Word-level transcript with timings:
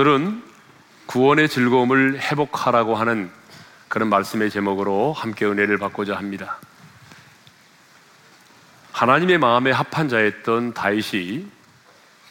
오늘은 0.00 0.42
구원의 1.04 1.50
즐거움을 1.50 2.20
회복하라고 2.22 2.96
하는 2.96 3.30
그런 3.88 4.08
말씀의 4.08 4.48
제목으로 4.48 5.12
함께 5.12 5.44
은혜를 5.44 5.76
받고자 5.76 6.16
합니다. 6.16 6.56
하나님의 8.92 9.36
마음에 9.36 9.70
합한 9.70 10.08
자였던 10.08 10.72
다윗이 10.72 11.46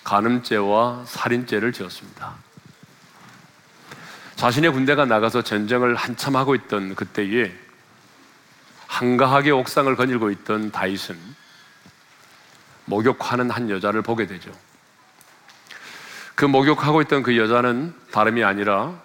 간음죄와 0.04 1.04
살인죄를 1.06 1.72
지었습니다. 1.72 2.34
자신의 4.36 4.72
군대가 4.72 5.06
나가서 5.06 5.44
전쟁을 5.44 5.94
한참 5.94 6.38
하고 6.38 6.56
있던 6.56 6.96
그때에 6.96 7.54
한가하게 8.88 9.52
옥상을 9.52 9.96
거닐고 9.96 10.32
있던 10.32 10.72
다윗은 10.72 11.16
목욕하는 12.86 13.52
한 13.52 13.70
여자를 13.70 14.02
보게 14.02 14.26
되죠. 14.26 14.52
그 16.40 16.46
목욕하고 16.46 17.02
있던 17.02 17.22
그 17.22 17.38
여자는 17.38 17.94
다름이 18.14 18.46
아니라 18.46 18.98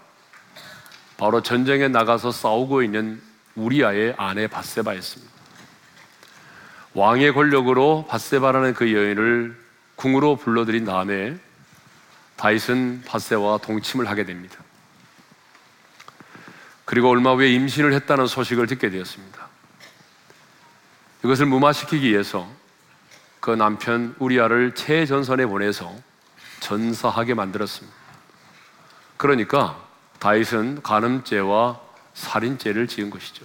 바로 1.16 1.42
전쟁에 1.42 1.88
나가서 1.88 2.30
싸우고 2.30 2.84
있는 2.84 3.20
우리아의 3.56 4.14
아내 4.16 4.46
바세바였습니다. 4.46 5.32
왕의 6.92 7.32
권력으로 7.32 8.06
바세바라는 8.08 8.74
그 8.74 8.94
여인을 8.94 9.60
궁으로 9.96 10.36
불러들인 10.36 10.84
다음에 10.84 11.36
다윗은 12.36 13.02
바세와 13.04 13.58
동침을 13.58 14.08
하게 14.08 14.24
됩니다. 14.24 14.58
그리고 16.84 17.10
얼마 17.10 17.34
후에 17.34 17.50
임신을 17.50 17.94
했다는 17.94 18.28
소식을 18.28 18.68
듣게 18.68 18.90
되었습니다. 18.90 19.48
이것을 21.24 21.46
무마시키기 21.46 22.08
위해서 22.08 22.48
그 23.40 23.50
남편 23.50 24.14
우리아를 24.20 24.76
최전선에 24.76 25.46
보내서 25.46 25.92
전사하게 26.64 27.34
만들었습니다. 27.34 27.94
그러니까 29.18 29.78
다윗은 30.18 30.82
간음죄와 30.82 31.78
살인죄를 32.14 32.88
지은 32.88 33.10
것이죠. 33.10 33.44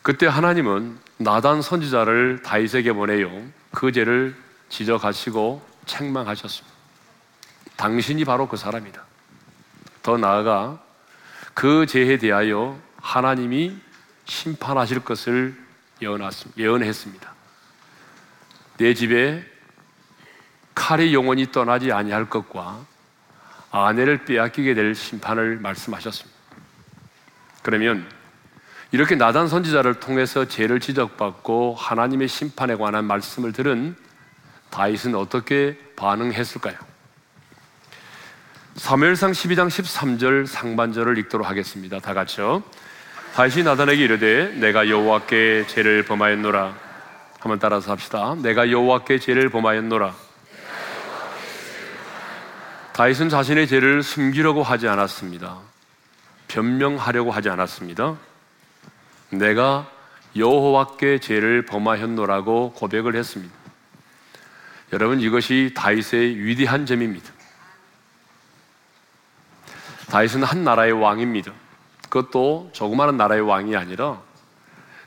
그때 0.00 0.26
하나님은 0.26 0.98
나단 1.18 1.60
선지자를 1.60 2.40
다윗에게 2.42 2.94
보내요. 2.94 3.30
그 3.70 3.92
죄를 3.92 4.34
지적하시고 4.70 5.62
책망하셨습니다. 5.84 6.74
당신이 7.76 8.24
바로 8.24 8.48
그 8.48 8.56
사람이다. 8.56 9.04
더 10.02 10.16
나아가 10.16 10.82
그 11.52 11.84
죄에 11.84 12.16
대하여 12.16 12.80
하나님이 13.02 13.76
심판하실 14.24 15.00
것을 15.00 15.54
예언했습니다. 16.00 17.34
내 18.78 18.94
집에 18.94 19.55
칼이 20.76 21.14
영원히 21.14 21.50
떠나지 21.50 21.90
아니할 21.90 22.28
것과 22.30 22.84
아내를 23.72 24.24
빼앗기게 24.24 24.74
될 24.74 24.94
심판을 24.94 25.56
말씀하셨습니다. 25.56 26.38
그러면 27.62 28.06
이렇게 28.92 29.16
나단 29.16 29.48
선지자를 29.48 29.94
통해서 29.94 30.44
죄를 30.44 30.78
지적받고 30.78 31.74
하나님의 31.74 32.28
심판에 32.28 32.76
관한 32.76 33.06
말씀을 33.06 33.52
들은 33.52 33.96
다윗은 34.70 35.16
어떻게 35.16 35.76
반응했을까요? 35.96 36.76
사무엘상 38.76 39.32
12장 39.32 39.68
13절 39.68 40.46
상반절을 40.46 41.16
읽도록 41.18 41.48
하겠습니다. 41.48 41.98
다 41.98 42.12
같이요. 42.12 42.62
다윗이 43.34 43.64
나단에게 43.64 44.04
이르되 44.04 44.52
내가 44.56 44.88
여호와께 44.88 45.66
죄를 45.68 46.04
범하였노라. 46.04 46.76
한번 47.40 47.58
따라서 47.58 47.90
합시다. 47.90 48.36
내가 48.42 48.70
여호와께 48.70 49.18
죄를 49.18 49.48
범하였노라. 49.48 50.25
다윗은 52.96 53.28
자신의 53.28 53.68
죄를 53.68 54.02
숨기려고 54.02 54.62
하지 54.62 54.88
않았습니다. 54.88 55.58
변명하려고 56.48 57.30
하지 57.30 57.50
않았습니다. 57.50 58.16
내가 59.28 59.86
여호와께 60.34 61.18
죄를 61.18 61.66
범하였노라고 61.66 62.72
고백을 62.72 63.14
했습니다. 63.14 63.54
여러분 64.94 65.20
이것이 65.20 65.74
다윗의 65.76 66.38
위대한 66.38 66.86
점입니다. 66.86 67.30
다윗은 70.08 70.42
한 70.42 70.64
나라의 70.64 70.92
왕입니다. 70.92 71.52
그것도 72.04 72.70
조그마한 72.72 73.18
나라의 73.18 73.42
왕이 73.42 73.76
아니라 73.76 74.22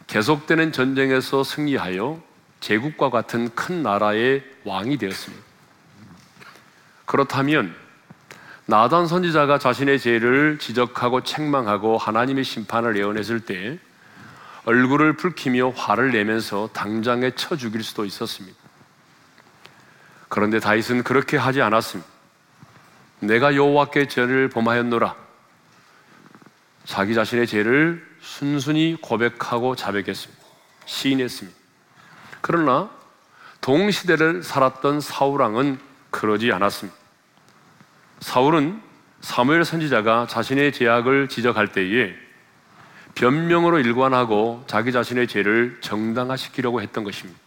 계속되는 0.06 0.74
전쟁에서 0.74 1.44
승리하여 1.44 2.22
제국과 2.60 3.10
같은 3.10 3.50
큰 3.56 3.82
나라의 3.82 4.44
왕이 4.64 5.00
되었습니다. 5.00 5.50
그렇다면 7.10 7.76
나단 8.70 9.08
선지자가 9.08 9.58
자신의 9.58 10.00
죄를 10.00 10.60
지적하고 10.60 11.24
책망하고 11.24 11.98
하나님의 11.98 12.44
심판을 12.44 12.98
예언했을 12.98 13.40
때 13.40 13.80
얼굴을 14.66 15.14
붉히며 15.14 15.70
화를 15.70 16.12
내면서 16.12 16.70
당장에 16.72 17.32
쳐 17.32 17.56
죽일 17.56 17.84
수도 17.84 18.06
있었습니다. 18.06 18.56
그런데 20.28 20.60
다윗은 20.60 21.02
그렇게 21.02 21.36
하지 21.36 21.64
않았습니다. 21.64 22.08
내가 23.22 23.56
여호와께 23.56 24.08
죄를 24.08 24.50
범하였노라. 24.50 25.16
자기 26.86 27.16
자신의 27.16 27.48
죄를 27.48 28.08
순순히 28.22 28.98
고백하고 29.02 29.76
자백했습니다. 29.76 30.44
시인했습니다. 30.86 31.58
그러나 32.42 32.92
동시대를 33.62 34.44
살았던 34.44 35.02
사울왕은 35.02 35.80
그러지 36.12 36.52
않았습니다. 36.52 36.99
사울은 38.20 38.82
사무엘 39.22 39.66
선지자가 39.66 40.28
자신의 40.28 40.72
죄악을 40.74 41.30
지적할 41.30 41.72
때에 41.72 42.16
변명으로 43.16 43.80
일관하고 43.80 44.64
자기 44.68 44.92
자신의 44.92 45.28
죄를 45.28 45.80
정당화시키려고 45.82 46.82
했던 46.82 47.04
것입니다. 47.04 47.40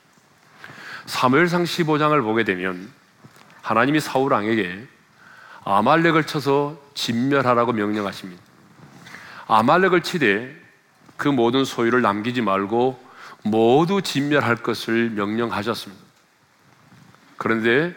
사무엘상 1.06 1.64
15장을 1.64 2.22
보게 2.22 2.44
되면 2.44 2.90
하나님이 3.62 4.00
사울 4.00 4.32
왕에게 4.32 4.86
아말렉을 5.64 6.24
쳐서 6.24 6.80
진멸하라고 6.94 7.72
명령하십니다. 7.72 8.42
아말렉을 9.46 10.02
치되 10.02 10.54
그 11.16 11.28
모든 11.28 11.64
소유를 11.64 12.02
남기지 12.02 12.42
말고 12.42 13.02
모두 13.44 14.02
진멸할 14.02 14.56
것을 14.56 15.10
명령하셨습니다. 15.10 16.02
그런데 17.36 17.94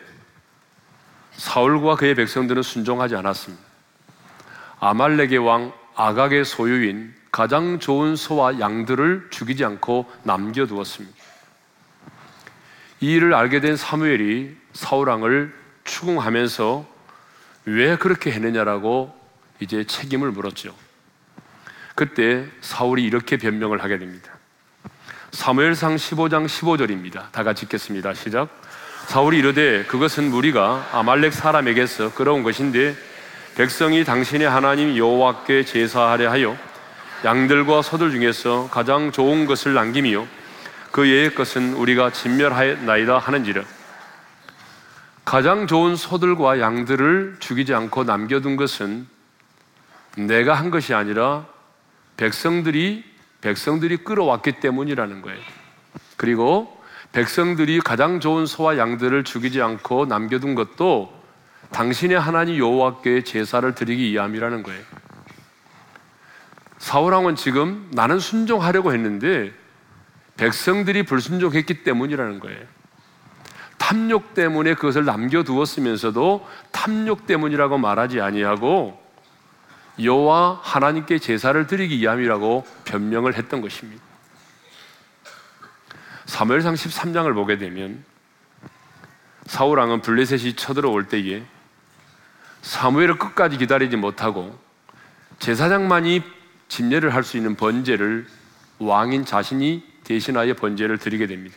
사울과 1.37 1.95
그의 1.95 2.15
백성들은 2.15 2.61
순종하지 2.63 3.15
않았습니다. 3.15 3.63
아말렉의 4.79 5.37
왕 5.39 5.73
아각의 5.95 6.45
소유인 6.45 7.13
가장 7.31 7.79
좋은 7.79 8.15
소와 8.15 8.59
양들을 8.59 9.27
죽이지 9.29 9.65
않고 9.65 10.09
남겨두었습니다. 10.23 11.15
이 13.01 13.11
일을 13.13 13.33
알게 13.33 13.59
된 13.59 13.75
사무엘이 13.75 14.55
사울왕을 14.73 15.53
추궁하면서 15.83 16.85
왜 17.65 17.97
그렇게 17.97 18.31
했느냐라고 18.31 19.13
이제 19.59 19.83
책임을 19.85 20.31
물었죠. 20.31 20.75
그때 21.93 22.45
사울이 22.61 23.03
이렇게 23.03 23.37
변명을 23.37 23.83
하게 23.83 23.97
됩니다. 23.97 24.31
사무엘상 25.31 25.95
15장 25.95 26.45
15절입니다. 26.45 27.31
다 27.31 27.43
같이 27.43 27.65
읽겠습니다. 27.65 28.13
시작. 28.13 28.49
사울이 29.07 29.37
이르되 29.37 29.83
그것은 29.85 30.29
무리가 30.29 30.89
아말렉 30.91 31.33
사람에게서 31.33 32.13
끌어온 32.13 32.43
것인데 32.43 32.95
백성이 33.55 34.03
당신의 34.03 34.49
하나님 34.49 34.97
여호와께 34.97 35.63
제사하려 35.63 36.29
하여 36.31 36.57
양들과 37.23 37.81
소들 37.81 38.11
중에서 38.11 38.69
가장 38.71 39.11
좋은 39.11 39.45
것을 39.45 39.73
남김이요 39.73 40.27
그 40.91 41.07
예의 41.07 41.35
것은 41.35 41.73
우리가 41.73 42.11
진멸하였나이다 42.11 43.17
하는지라 43.17 43.63
가장 45.23 45.65
좋은 45.67 45.95
소들과 45.95 46.59
양들을 46.59 47.37
죽이지 47.39 47.73
않고 47.73 48.03
남겨둔 48.03 48.55
것은 48.55 49.07
내가 50.17 50.53
한 50.53 50.69
것이 50.69 50.93
아니라 50.93 51.45
백성들이 52.17 53.03
백성들이 53.41 53.97
끌어왔기 53.97 54.53
때문이라는 54.53 55.21
거예요. 55.21 55.39
그리고 56.17 56.74
백성들이 57.15 57.79
가장 57.79 58.19
좋은 58.19 58.45
소와 58.45 58.77
양들을 58.77 59.23
죽이지 59.23 59.61
않고 59.61 60.05
남겨둔 60.05 60.53
것도 60.53 61.13
당신의 61.71 62.19
하나님 62.19 62.57
여호와께 62.57 63.23
제사를 63.23 63.73
드리기 63.73 64.11
위함이라는 64.11 64.63
거예요. 64.63 64.83
사울 66.77 67.13
왕은 67.13 67.37
지금 67.37 67.89
나는 67.93 68.19
순종하려고 68.19 68.91
했는데 68.91 69.53
백성들이 70.35 71.03
불순종했기 71.03 71.85
때문이라는 71.85 72.41
거예요. 72.41 72.59
탐욕 73.77 74.33
때문에 74.33 74.73
그것을 74.73 75.05
남겨두었으면서도 75.05 76.45
탐욕 76.73 77.25
때문이라고 77.25 77.77
말하지 77.77 78.19
아니하고 78.19 79.01
여호와 80.03 80.59
하나님께 80.61 81.19
제사를 81.19 81.65
드리기 81.65 81.97
위함이라고 81.97 82.65
변명을 82.83 83.35
했던 83.35 83.61
것입니다. 83.61 84.04
사무엘상 86.25 86.73
13장을 86.73 87.33
보게 87.33 87.57
되면 87.57 88.03
사울 89.45 89.79
왕은 89.79 90.01
블레셋이 90.01 90.55
쳐들어올 90.55 91.07
때에 91.07 91.43
사무엘을 92.61 93.17
끝까지 93.19 93.57
기다리지 93.57 93.95
못하고 93.95 94.57
제사장만이 95.39 96.23
집례를 96.67 97.13
할 97.13 97.23
수 97.23 97.37
있는 97.37 97.55
번제를 97.55 98.25
왕인 98.79 99.25
자신이 99.25 99.83
대신하여 100.03 100.55
번제를 100.55 100.97
드리게 100.97 101.27
됩니다. 101.27 101.55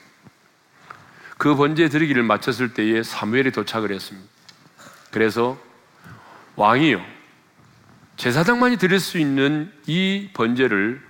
그 1.38 1.54
번제 1.54 1.88
드리기를 1.88 2.22
마쳤을 2.24 2.74
때에 2.74 3.02
사무엘이 3.02 3.52
도착을 3.52 3.90
했습니다. 3.92 4.28
그래서 5.10 5.58
왕이요 6.56 7.02
제사장만이 8.16 8.76
드릴 8.76 9.00
수 9.00 9.18
있는 9.18 9.72
이 9.86 10.28
번제를 10.34 11.00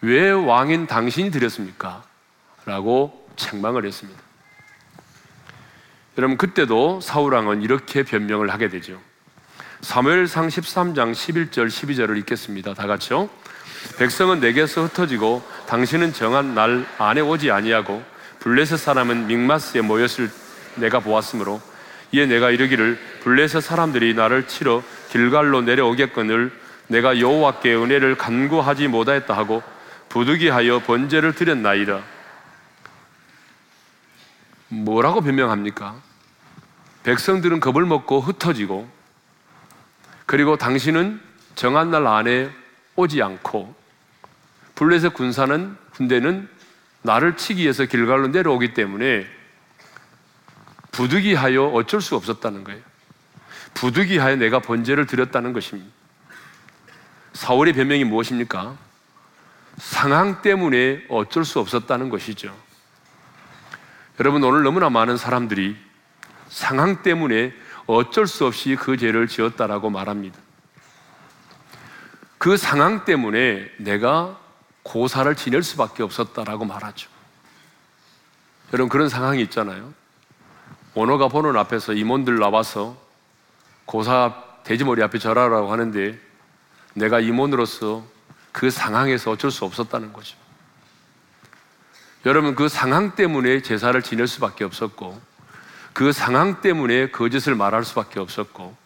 왜 0.00 0.30
왕인 0.30 0.86
당신이 0.86 1.30
드렸습니까? 1.30 2.07
라고 2.68 3.26
책망을 3.36 3.86
했습니다. 3.86 4.20
여러분 6.18 6.36
그때도 6.36 7.00
사울 7.00 7.32
왕은 7.32 7.62
이렇게 7.62 8.02
변명을 8.02 8.50
하게 8.50 8.68
되죠. 8.68 9.00
사무엘상 9.80 10.48
13장 10.48 11.12
11절 11.12 11.68
12절을 11.68 12.18
읽겠습니다. 12.18 12.74
다 12.74 12.86
같이요. 12.86 13.30
백성은 13.98 14.40
내게서 14.40 14.84
흩어지고 14.84 15.42
당신은 15.66 16.12
정한 16.12 16.54
날 16.54 16.84
안에 16.98 17.22
오지 17.22 17.50
아니하고 17.50 18.02
블레셋 18.40 18.78
사람은 18.78 19.28
믹마스에 19.28 19.80
모였을 19.80 20.30
내가 20.74 21.00
보았으므로 21.00 21.62
이에 22.12 22.26
내가 22.26 22.50
이르기를 22.50 22.98
블레셋 23.22 23.62
사람들이 23.62 24.12
나를 24.12 24.46
치러 24.46 24.82
길갈로 25.10 25.62
내려오겠거늘 25.62 26.52
내가 26.88 27.18
여호와께 27.18 27.74
은혜를 27.74 28.16
간구하지 28.16 28.88
못하였다 28.88 29.34
하고 29.34 29.62
부득이하여 30.10 30.80
번제를 30.80 31.32
드렸나이다. 31.34 32.17
뭐라고 34.68 35.20
변명합니까? 35.20 36.00
백성들은 37.02 37.60
겁을 37.60 37.86
먹고 37.86 38.20
흩어지고 38.20 38.88
그리고 40.26 40.56
당신은 40.56 41.20
정한 41.54 41.90
날 41.90 42.06
안에 42.06 42.50
오지 42.96 43.22
않고 43.22 43.74
블레셋 44.74 45.14
군사는 45.14 45.76
군대는 45.92 46.48
나를 47.02 47.36
치기 47.36 47.62
위해서 47.62 47.84
길갈로 47.84 48.28
내려오기 48.28 48.74
때문에 48.74 49.26
부득이하여 50.92 51.64
어쩔 51.68 52.00
수 52.00 52.16
없었다는 52.16 52.64
거예요. 52.64 52.80
부득이하여 53.74 54.36
내가 54.36 54.58
번제를 54.58 55.06
드렸다는 55.06 55.52
것입니다. 55.52 55.90
사울의 57.32 57.72
변명이 57.72 58.04
무엇입니까? 58.04 58.76
상황 59.76 60.42
때문에 60.42 61.04
어쩔 61.08 61.44
수 61.44 61.60
없었다는 61.60 62.08
것이죠. 62.08 62.54
여러분, 64.20 64.42
오늘 64.42 64.62
너무나 64.64 64.90
많은 64.90 65.16
사람들이 65.16 65.76
상황 66.48 67.02
때문에 67.02 67.52
어쩔 67.86 68.26
수 68.26 68.46
없이 68.46 68.74
그 68.74 68.96
죄를 68.96 69.28
지었다라고 69.28 69.90
말합니다. 69.90 70.38
그 72.36 72.56
상황 72.56 73.04
때문에 73.04 73.70
내가 73.78 74.38
고사를 74.82 75.32
지낼 75.36 75.62
수밖에 75.62 76.02
없었다라고 76.02 76.64
말하죠. 76.64 77.08
여러분, 78.72 78.88
그런 78.88 79.08
상황이 79.08 79.40
있잖아요. 79.42 79.92
원어가 80.94 81.28
보는 81.28 81.56
앞에서 81.56 81.92
임원들 81.92 82.38
나와서 82.38 82.96
고사 83.84 84.34
돼지머리 84.64 85.02
앞에 85.02 85.18
절하라고 85.18 85.70
하는데 85.70 86.18
내가 86.94 87.20
임원으로서 87.20 88.04
그 88.50 88.70
상황에서 88.70 89.30
어쩔 89.30 89.50
수 89.50 89.64
없었다는 89.64 90.12
거죠. 90.12 90.36
여러분, 92.28 92.54
그 92.54 92.68
상황 92.68 93.12
때문에 93.12 93.62
제사를 93.62 94.02
지낼 94.02 94.26
수밖에 94.26 94.62
없었고, 94.62 95.18
그 95.94 96.12
상황 96.12 96.60
때문에 96.60 97.10
거짓을 97.10 97.54
말할 97.54 97.84
수밖에 97.84 98.20
없었고, 98.20 98.76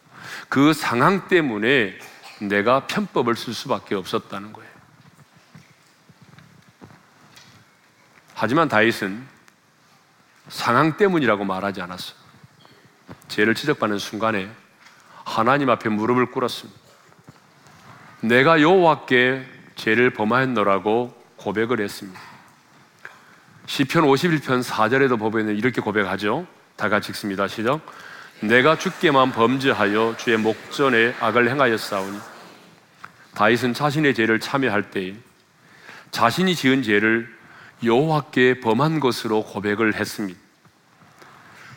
그 0.47 0.71
상황 0.71 1.27
때문에 1.27 1.99
내가 2.39 2.87
편법을 2.87 3.35
쓸 3.35 3.53
수밖에 3.53 3.95
없었다는 3.95 4.53
거예요. 4.53 4.71
하지만 8.33 8.69
다윗은 8.69 9.27
상황 10.47 10.95
때문이라고 10.95 11.43
말하지 11.43 11.81
않았어요. 11.81 12.15
죄를 13.27 13.55
지적받는 13.55 13.97
순간에 13.97 14.49
하나님 15.25 15.69
앞에 15.69 15.89
무릎을 15.89 16.31
꿇었습니다. 16.31 16.79
내가 18.21 18.61
여호와께 18.61 19.45
죄를 19.75 20.11
범하였노라고 20.11 21.21
고백을 21.35 21.81
했습니다. 21.81 22.32
시편 23.65 24.03
51편 24.03 24.63
4절에도 24.63 25.17
보면 25.17 25.55
이렇게 25.55 25.81
고백하죠. 25.81 26.45
다 26.75 26.89
같이 26.89 27.11
읽습니다. 27.11 27.47
시작. 27.47 27.79
내가 28.41 28.77
주께만 28.77 29.31
범죄하여 29.31 30.15
주의 30.17 30.37
목전에 30.37 31.15
악을 31.21 31.49
행하였사오니 31.49 32.19
다윗은 33.35 33.73
자신의 33.73 34.15
죄를 34.15 34.39
참여할 34.39 34.91
때 34.91 35.15
자신이 36.11 36.55
지은 36.55 36.83
죄를 36.83 37.33
여호와께 37.83 38.59
범한 38.59 38.99
것으로 38.99 39.43
고백을 39.43 39.95
했습니다. 39.95 40.39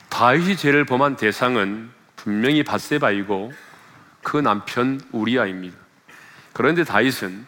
다윗이 0.09 0.57
죄를 0.57 0.85
범한 0.85 1.17
대상은 1.17 1.91
분명히 2.17 2.65
바세바이고 2.65 3.53
그 4.23 4.37
남편 4.39 5.01
우리아입니다. 5.13 5.77
그런데 6.53 6.83
다윗은 6.83 7.47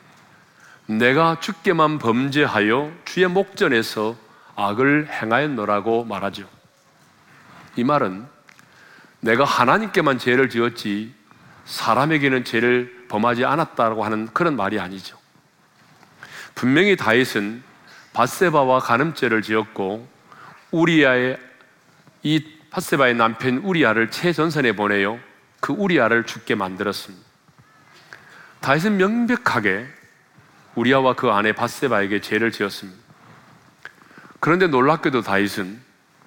내가 0.86 1.40
주께만 1.40 1.98
범죄하여 1.98 2.92
주의 3.04 3.26
목전에서 3.26 4.27
악을 4.58 5.08
행하였노라고 5.08 6.04
말하죠. 6.04 6.48
이 7.76 7.84
말은 7.84 8.26
내가 9.20 9.44
하나님께만 9.44 10.18
죄를 10.18 10.50
지었지 10.50 11.14
사람에게는 11.64 12.44
죄를 12.44 13.06
범하지 13.08 13.44
않았다고 13.44 14.04
하는 14.04 14.26
그런 14.32 14.56
말이 14.56 14.80
아니죠. 14.80 15.16
분명히 16.56 16.96
다윗은 16.96 17.62
바세바와 18.12 18.80
간음죄를 18.80 19.42
지었고 19.42 20.08
우리아의 20.72 21.38
이 22.24 22.44
바세바의 22.70 23.14
남편 23.14 23.58
우리아를 23.58 24.10
최전선에 24.10 24.72
보내요. 24.72 25.20
그 25.60 25.72
우리아를 25.72 26.26
죽게 26.26 26.56
만들었습니다. 26.56 27.24
다윗은 28.60 28.96
명백하게 28.96 29.86
우리아와 30.74 31.14
그 31.14 31.30
아내 31.30 31.52
바세바에게 31.52 32.20
죄를 32.22 32.50
지었습니다. 32.50 32.97
그런데 34.40 34.66
놀랍게도 34.66 35.22
다윗은 35.22 35.80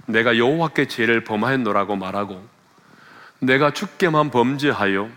내가 0.07 0.37
여호와께 0.37 0.87
죄를 0.87 1.23
범하였노라고 1.23 1.95
말하고 1.95 2.45
내가 3.39 3.71
주께만 3.71 4.31
범죄하여 4.31 5.09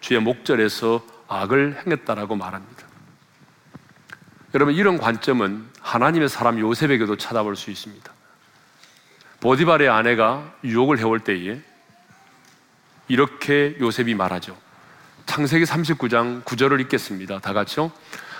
주의 0.00 0.20
목절에서 0.20 1.04
악을 1.28 1.82
행했다라고 1.84 2.36
말합니다. 2.36 2.86
여러분 4.54 4.74
이런 4.74 4.98
관점은 4.98 5.66
하나님의 5.80 6.28
사람 6.28 6.58
요셉에게도 6.58 7.16
찾아볼 7.16 7.54
수 7.54 7.70
있습니다. 7.70 8.12
보디발의 9.40 9.88
아내가 9.88 10.52
유혹을 10.64 10.98
해올 10.98 11.20
때에 11.20 11.60
이렇게 13.08 13.76
요셉이 13.78 14.14
말하죠. 14.14 14.56
창세기 15.26 15.64
39장 15.64 16.42
9절을 16.44 16.80
읽겠습니다. 16.80 17.38
다 17.40 17.52
같이요. 17.52 17.92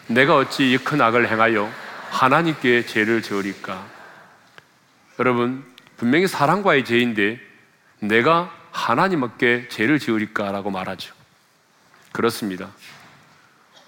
내가 0.06 0.36
어찌 0.36 0.72
이 0.72 0.78
큰 0.78 1.00
악을 1.00 1.28
행하여 1.30 1.70
하나님께 2.10 2.86
죄를 2.86 3.20
지으리까? 3.22 3.97
여러분, 5.18 5.64
분명히 5.96 6.28
사랑과의 6.28 6.84
죄인데 6.84 7.40
내가 8.00 8.52
하나님께 8.70 9.68
죄를 9.68 9.98
지으리까라고 9.98 10.70
말하죠. 10.70 11.12
그렇습니다. 12.12 12.68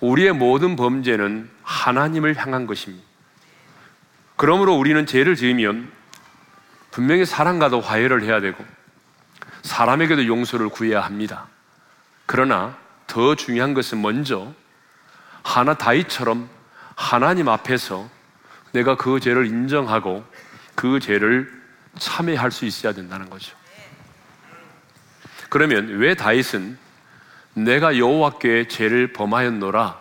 우리의 0.01 0.33
모든 0.33 0.77
범죄는 0.77 1.49
하나님을 1.63 2.37
향한 2.37 2.67
것입니다. 2.67 3.05
그러므로 4.37 4.75
우리는 4.75 5.07
죄를 5.07 5.37
지으면 5.37 5.93
분명히 6.91 7.25
사람과도 7.25 7.81
화해를 7.81 8.23
해야 8.25 8.41
되고 8.41 8.65
사람에게도 9.63 10.27
용서를 10.27 10.69
구해야 10.71 11.03
합니다. 11.03 11.47
그러나 12.27 12.77
더 13.07 13.35
중요한 13.35 13.75
것은 13.75 14.01
먼저 14.01 14.53
하나 15.43 15.75
다이처럼 15.75 16.49
하나님 16.97 17.49
앞에서 17.49 18.09
내가 18.73 18.97
그 18.97 19.21
죄를 19.21 19.47
인정하고 19.47 20.25
그 20.81 20.99
죄를 20.99 21.53
참회할 21.99 22.51
수 22.51 22.65
있어야 22.65 22.95
된다는 22.95 23.29
거죠. 23.29 23.55
그러면 25.51 25.89
왜 25.99 26.15
다윗은 26.15 26.79
내가 27.53 27.99
여호와께 27.99 28.67
죄를 28.69 29.13
범하였노라 29.13 30.01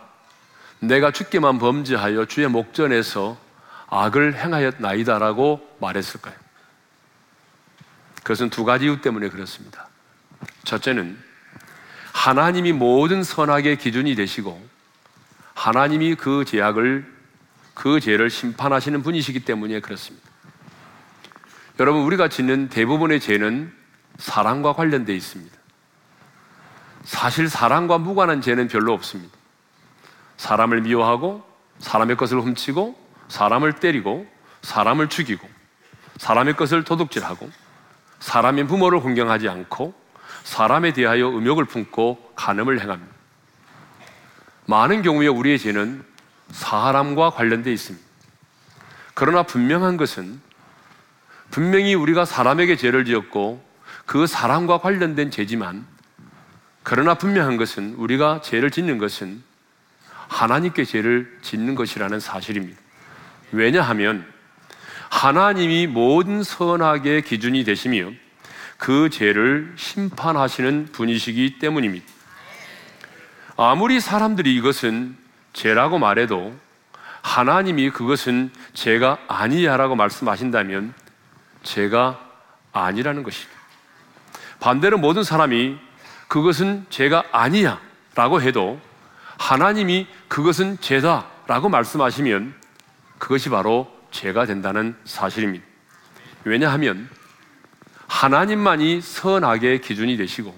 내가 0.78 1.10
주께만 1.10 1.58
범죄하여 1.58 2.24
주의 2.24 2.48
목전에서 2.48 3.38
악을 3.88 4.36
행하였나이다라고 4.36 5.76
말했을까요? 5.82 6.34
그것은 8.22 8.48
두 8.48 8.64
가지 8.64 8.86
이유 8.86 9.02
때문에 9.02 9.28
그렇습니다. 9.28 9.86
첫째는 10.64 11.18
하나님이 12.14 12.72
모든 12.72 13.22
선악의 13.22 13.76
기준이 13.76 14.14
되시고 14.14 14.66
하나님이 15.52 16.14
그 16.14 16.46
죄악을 16.46 17.04
그 17.74 18.00
죄를 18.00 18.30
심판하시는 18.30 19.02
분이시기 19.02 19.40
때문에 19.40 19.80
그렇습니다. 19.80 20.29
여러분 21.80 22.02
우리가 22.02 22.28
짓는 22.28 22.68
대부분의 22.68 23.20
죄는 23.20 23.72
사랑과 24.18 24.74
관련되어 24.74 25.16
있습니다. 25.16 25.56
사실 27.04 27.48
사람과 27.48 27.96
무관한 27.96 28.42
죄는 28.42 28.68
별로 28.68 28.92
없습니다. 28.92 29.34
사람을 30.36 30.82
미워하고 30.82 31.42
사람의 31.78 32.18
것을 32.18 32.38
훔치고 32.42 32.98
사람을 33.28 33.76
때리고 33.76 34.26
사람을 34.60 35.08
죽이고 35.08 35.48
사람의 36.18 36.54
것을 36.56 36.84
도둑질하고 36.84 37.48
사람의 38.18 38.66
부모를 38.66 39.00
공경하지 39.00 39.48
않고 39.48 39.94
사람에 40.44 40.92
대하여 40.92 41.30
음욕을 41.30 41.64
품고 41.64 42.34
간음을 42.36 42.78
행합니다. 42.82 43.14
많은 44.66 45.00
경우에 45.00 45.28
우리의 45.28 45.58
죄는 45.58 46.04
사람과 46.50 47.30
관련되어 47.30 47.72
있습니다. 47.72 48.06
그러나 49.14 49.44
분명한 49.44 49.96
것은 49.96 50.49
분명히 51.50 51.94
우리가 51.94 52.24
사람에게 52.24 52.76
죄를 52.76 53.04
지었고 53.04 53.64
그 54.06 54.26
사람과 54.26 54.78
관련된 54.78 55.30
죄지만 55.30 55.86
그러나 56.82 57.14
분명한 57.14 57.56
것은 57.56 57.94
우리가 57.94 58.40
죄를 58.42 58.70
짓는 58.70 58.98
것은 58.98 59.42
하나님께 60.28 60.84
죄를 60.84 61.38
짓는 61.42 61.74
것이라는 61.74 62.20
사실입니다. 62.20 62.80
왜냐하면 63.52 64.24
하나님이 65.10 65.88
모든 65.88 66.42
선악의 66.42 67.22
기준이 67.22 67.64
되시며 67.64 68.10
그 68.78 69.10
죄를 69.10 69.72
심판하시는 69.76 70.88
분이시기 70.92 71.58
때문입니다. 71.58 72.06
아무리 73.56 74.00
사람들이 74.00 74.54
이것은 74.54 75.16
죄라고 75.52 75.98
말해도 75.98 76.56
하나님이 77.22 77.90
그것은 77.90 78.50
죄가 78.72 79.18
아니야라고 79.28 79.96
말씀하신다면 79.96 80.94
죄가 81.62 82.20
아니라는 82.72 83.22
것입니다. 83.22 83.58
반대로 84.60 84.98
모든 84.98 85.24
사람이 85.24 85.78
그것은 86.28 86.86
죄가 86.90 87.24
아니야 87.32 87.80
라고 88.14 88.40
해도 88.40 88.80
하나님이 89.38 90.06
그것은 90.28 90.78
죄다 90.80 91.26
라고 91.46 91.68
말씀하시면 91.68 92.54
그것이 93.18 93.48
바로 93.48 93.90
죄가 94.10 94.46
된다는 94.46 94.96
사실입니다. 95.04 95.64
왜냐하면 96.44 97.08
하나님만이 98.06 99.00
선악의 99.00 99.80
기준이 99.80 100.16
되시고 100.16 100.54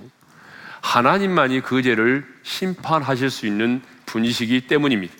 하나님만이 0.80 1.60
그 1.60 1.82
죄를 1.82 2.26
심판하실 2.42 3.30
수 3.30 3.46
있는 3.46 3.82
분이시기 4.06 4.66
때문입니다. 4.66 5.14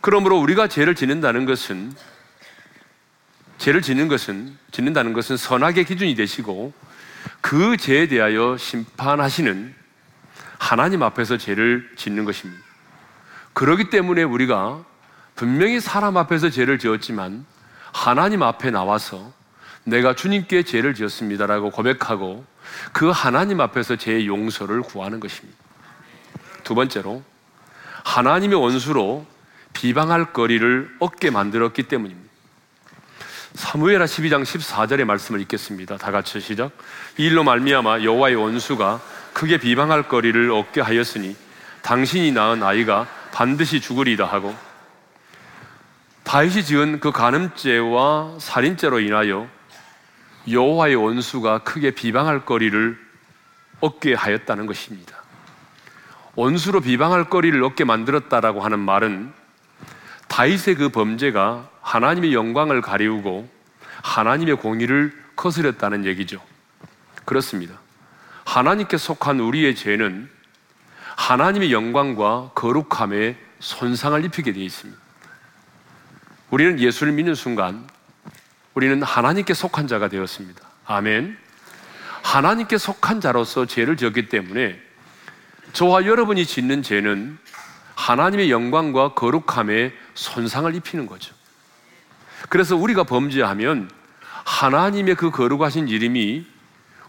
그러므로 0.00 0.38
우리가 0.38 0.68
죄를 0.68 0.94
짓는다는 0.94 1.44
것은 1.44 1.92
죄를 3.58 3.82
짓는 3.82 4.08
것은 4.08 4.56
짓는다는 4.70 5.12
것은 5.12 5.36
선악의 5.36 5.84
기준이 5.84 6.14
되시고 6.14 6.72
그 7.40 7.76
죄에 7.76 8.08
대하여 8.08 8.56
심판하시는 8.56 9.74
하나님 10.58 11.02
앞에서 11.02 11.36
죄를 11.36 11.90
짓는 11.96 12.24
것입니다. 12.24 12.62
그러기 13.52 13.90
때문에 13.90 14.22
우리가 14.22 14.84
분명히 15.34 15.80
사람 15.80 16.16
앞에서 16.16 16.50
죄를 16.50 16.78
지었지만 16.78 17.44
하나님 17.92 18.42
앞에 18.42 18.70
나와서 18.70 19.32
내가 19.84 20.14
주님께 20.14 20.62
죄를 20.62 20.94
지었습니다라고 20.94 21.70
고백하고 21.70 22.44
그 22.92 23.10
하나님 23.10 23.60
앞에서 23.60 23.96
죄의 23.96 24.26
용서를 24.26 24.82
구하는 24.82 25.20
것입니다. 25.20 25.58
두 26.62 26.74
번째로 26.74 27.22
하나님의 28.04 28.60
원수로 28.60 29.26
비방할 29.72 30.32
거리를 30.32 30.96
얻게 30.98 31.30
만들었기 31.30 31.84
때문입니다. 31.84 32.27
사무엘하 33.58 34.04
12장 34.04 34.44
14절의 34.44 35.04
말씀을 35.04 35.40
읽겠습니다. 35.40 35.96
다 35.96 36.12
같이 36.12 36.38
시작. 36.38 36.70
이 37.16 37.24
일로 37.24 37.42
말미암아 37.42 38.04
여호와의 38.04 38.36
원수가 38.36 39.00
크게 39.32 39.58
비방할 39.58 40.06
거리를 40.06 40.52
얻게 40.52 40.80
하였으니 40.80 41.34
당신이 41.82 42.30
낳은 42.30 42.62
아이가 42.62 43.08
반드시 43.32 43.80
죽으리다 43.80 44.26
하고 44.26 44.54
다윗이 46.22 46.62
지은 46.62 47.00
그 47.00 47.10
간음죄와 47.10 48.36
살인죄로 48.38 49.00
인하여 49.00 49.48
여호와의 50.48 50.94
원수가 50.94 51.64
크게 51.64 51.90
비방할 51.90 52.44
거리를 52.44 52.96
얻게 53.80 54.14
하였다는 54.14 54.66
것입니다. 54.66 55.16
원수로 56.36 56.80
비방할 56.80 57.28
거리를 57.28 57.60
얻게 57.64 57.82
만들었다라고 57.82 58.60
하는 58.60 58.78
말은 58.78 59.32
다윗의 60.28 60.76
그 60.76 60.88
범죄가 60.90 61.68
하나님의 61.80 62.34
영광을 62.34 62.80
가리우고 62.80 63.48
하나님의 64.02 64.56
공의를 64.56 65.12
거스렸다는 65.36 66.04
얘기죠. 66.04 66.40
그렇습니다. 67.24 67.78
하나님께 68.44 68.96
속한 68.96 69.40
우리의 69.40 69.74
죄는 69.74 70.30
하나님의 71.16 71.72
영광과 71.72 72.52
거룩함에 72.54 73.36
손상을 73.60 74.24
입히게 74.24 74.52
되어 74.52 74.62
있습니다. 74.62 75.00
우리는 76.50 76.78
예수를 76.78 77.12
믿는 77.12 77.34
순간 77.34 77.86
우리는 78.74 79.02
하나님께 79.02 79.54
속한 79.54 79.88
자가 79.88 80.08
되었습니다. 80.08 80.62
아멘. 80.86 81.36
하나님께 82.22 82.78
속한 82.78 83.20
자로서 83.20 83.66
죄를 83.66 83.96
지었기 83.96 84.28
때문에 84.28 84.80
저와 85.72 86.06
여러분이 86.06 86.46
짓는 86.46 86.82
죄는 86.82 87.38
하나님의 87.98 88.48
영광과 88.52 89.14
거룩함에 89.14 89.92
손상을 90.14 90.72
입히는 90.72 91.06
거죠. 91.06 91.34
그래서 92.48 92.76
우리가 92.76 93.02
범죄하면 93.02 93.90
하나님의 94.44 95.16
그 95.16 95.32
거룩하신 95.32 95.88
이름이 95.88 96.46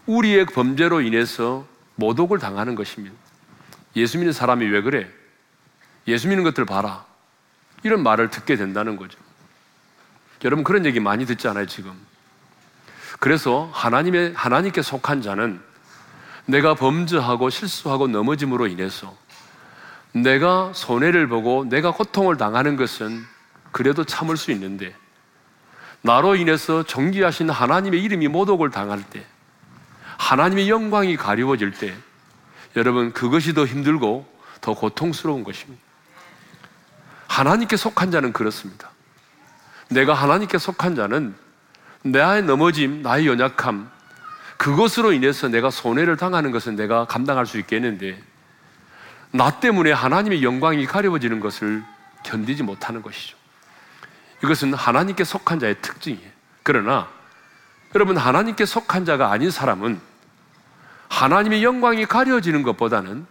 우리의 0.06 0.46
범죄로 0.46 1.00
인해서 1.00 1.64
모독을 1.94 2.40
당하는 2.40 2.74
것입니다. 2.74 3.14
예수 3.94 4.18
믿는 4.18 4.32
사람이 4.32 4.66
왜 4.66 4.82
그래? 4.82 5.08
예수 6.08 6.26
믿는 6.26 6.42
것들 6.42 6.64
봐라. 6.64 7.04
이런 7.84 8.02
말을 8.02 8.30
듣게 8.30 8.56
된다는 8.56 8.96
거죠. 8.96 9.16
여러분 10.44 10.64
그런 10.64 10.84
얘기 10.84 10.98
많이 10.98 11.24
듣잖아요, 11.24 11.66
지금. 11.66 11.92
그래서 13.20 13.70
하나님의, 13.72 14.32
하나님께 14.34 14.82
속한 14.82 15.22
자는 15.22 15.62
내가 16.46 16.74
범죄하고 16.74 17.48
실수하고 17.48 18.08
넘어짐으로 18.08 18.66
인해서 18.66 19.16
내가 20.12 20.72
손해를 20.74 21.28
보고 21.28 21.64
내가 21.64 21.92
고통을 21.92 22.36
당하는 22.36 22.76
것은 22.76 23.24
그래도 23.72 24.04
참을 24.04 24.36
수 24.36 24.50
있는데 24.52 24.94
나로 26.02 26.34
인해서 26.36 26.82
정기하신 26.82 27.50
하나님의 27.50 28.02
이름이 28.02 28.28
모독을 28.28 28.70
당할 28.70 29.02
때 29.02 29.24
하나님의 30.18 30.68
영광이 30.68 31.16
가리워질 31.16 31.72
때 31.72 31.94
여러분 32.76 33.12
그것이 33.12 33.54
더 33.54 33.66
힘들고 33.66 34.26
더 34.60 34.74
고통스러운 34.74 35.44
것입니다. 35.44 35.82
하나님께 37.26 37.76
속한 37.76 38.10
자는 38.10 38.32
그렇습니다. 38.32 38.90
내가 39.88 40.14
하나님께 40.14 40.58
속한 40.58 40.94
자는 40.94 41.34
나의 42.02 42.42
넘어짐, 42.44 43.02
나의 43.02 43.26
연약함, 43.26 43.90
그것으로 44.56 45.12
인해서 45.12 45.48
내가 45.48 45.70
손해를 45.70 46.16
당하는 46.16 46.50
것은 46.50 46.76
내가 46.76 47.06
감당할 47.06 47.46
수 47.46 47.58
있겠는데, 47.58 48.22
나 49.32 49.60
때문에 49.60 49.92
하나님의 49.92 50.42
영광이 50.42 50.86
가려워지는 50.86 51.40
것을 51.40 51.84
견디지 52.24 52.62
못하는 52.62 53.02
것이죠. 53.02 53.36
이것은 54.42 54.74
하나님께 54.74 55.24
속한 55.24 55.58
자의 55.60 55.76
특징이에요. 55.80 56.30
그러나, 56.62 57.08
여러분, 57.94 58.16
하나님께 58.16 58.64
속한 58.64 59.04
자가 59.04 59.30
아닌 59.30 59.50
사람은 59.50 60.00
하나님의 61.08 61.62
영광이 61.64 62.06
가려지는 62.06 62.62
것보다는 62.62 63.26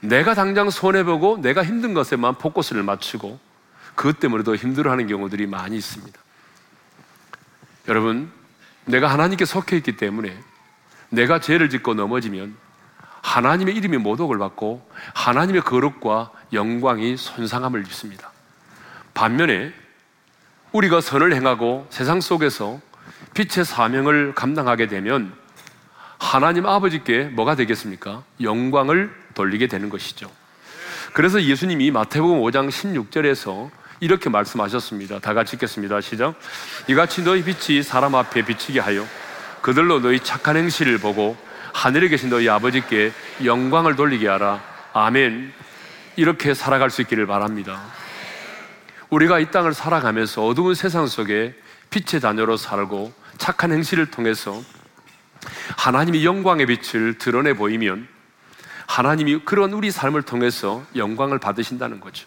내가 0.00 0.34
당장 0.34 0.70
손해보고 0.70 1.38
내가 1.40 1.64
힘든 1.64 1.94
것에만 1.94 2.34
포커스를 2.34 2.82
맞추고 2.82 3.40
그것 3.94 4.20
때문에 4.20 4.44
더 4.44 4.54
힘들어하는 4.54 5.06
경우들이 5.06 5.46
많이 5.46 5.76
있습니다. 5.76 6.18
여러분, 7.88 8.30
내가 8.84 9.08
하나님께 9.08 9.44
속해 9.44 9.76
있기 9.78 9.96
때문에 9.96 10.36
내가 11.08 11.40
죄를 11.40 11.70
짓고 11.70 11.94
넘어지면 11.94 12.54
하나님의 13.24 13.74
이름이 13.76 13.96
모독을 13.96 14.36
받고 14.36 14.86
하나님의 15.14 15.62
거룩과 15.62 16.30
영광이 16.52 17.16
손상함을 17.16 17.80
입습니다. 17.80 18.30
반면에 19.14 19.72
우리가 20.72 21.00
선을 21.00 21.34
행하고 21.34 21.86
세상 21.88 22.20
속에서 22.20 22.80
빛의 23.32 23.64
사명을 23.64 24.34
감당하게 24.34 24.88
되면 24.88 25.32
하나님 26.18 26.66
아버지께 26.66 27.24
뭐가 27.24 27.56
되겠습니까? 27.56 28.22
영광을 28.42 29.10
돌리게 29.32 29.68
되는 29.68 29.88
것이죠. 29.88 30.30
그래서 31.14 31.42
예수님이 31.42 31.90
마태복음 31.92 32.40
5장 32.42 32.68
16절에서 32.68 33.70
이렇게 34.00 34.28
말씀하셨습니다. 34.28 35.20
다 35.20 35.32
같이 35.32 35.56
읽겠습니다. 35.56 36.02
시작. 36.02 36.34
이같이 36.88 37.22
너희 37.22 37.42
빛이 37.42 37.82
사람 37.82 38.14
앞에 38.14 38.44
비치게 38.44 38.80
하여 38.80 39.06
그들로 39.62 40.00
너희 40.00 40.20
착한 40.20 40.58
행실을 40.58 40.98
보고 40.98 41.36
하늘에 41.74 42.08
계신 42.08 42.30
너희 42.30 42.48
아버지께 42.48 43.12
영광을 43.44 43.96
돌리게 43.96 44.28
하라. 44.28 44.62
아멘. 44.94 45.52
이렇게 46.16 46.54
살아갈 46.54 46.88
수 46.88 47.02
있기를 47.02 47.26
바랍니다. 47.26 47.82
우리가 49.10 49.40
이 49.40 49.50
땅을 49.50 49.74
살아가면서 49.74 50.46
어두운 50.46 50.74
세상 50.74 51.08
속에 51.08 51.52
빛의 51.90 52.20
자녀로 52.20 52.56
살고 52.56 53.12
착한 53.38 53.72
행실을 53.72 54.06
통해서 54.06 54.62
하나님의 55.76 56.24
영광의 56.24 56.66
빛을 56.66 57.18
드러내 57.18 57.52
보이면 57.52 58.08
하나님이 58.86 59.40
그런 59.44 59.72
우리 59.72 59.90
삶을 59.90 60.22
통해서 60.22 60.82
영광을 60.94 61.38
받으신다는 61.38 62.00
거죠. 62.00 62.26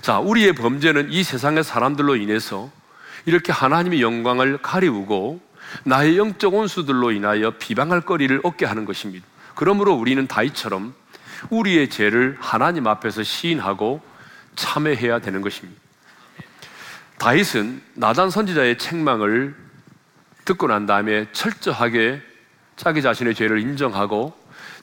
자, 0.00 0.18
우리의 0.18 0.54
범죄는 0.54 1.12
이 1.12 1.22
세상의 1.22 1.62
사람들로 1.62 2.16
인해서 2.16 2.70
이렇게 3.26 3.52
하나님의 3.52 4.00
영광을 4.00 4.58
가리우고 4.62 5.45
나의 5.84 6.18
영적 6.18 6.54
온수들로 6.54 7.12
인하여 7.12 7.52
비방할 7.52 8.02
거리를 8.02 8.40
얻게 8.42 8.66
하는 8.66 8.84
것입니다. 8.84 9.26
그러므로 9.54 9.94
우리는 9.94 10.26
다이처럼 10.26 10.94
우리의 11.50 11.90
죄를 11.90 12.36
하나님 12.40 12.86
앞에서 12.86 13.22
시인하고 13.22 14.02
참회해야 14.54 15.20
되는 15.20 15.40
것입니다. 15.42 15.80
다윗은 17.18 17.82
나단 17.94 18.30
선지자의 18.30 18.78
책망을 18.78 19.54
듣고 20.44 20.66
난 20.66 20.86
다음에 20.86 21.26
철저하게 21.32 22.22
자기 22.76 23.02
자신의 23.02 23.34
죄를 23.34 23.60
인정하고 23.60 24.38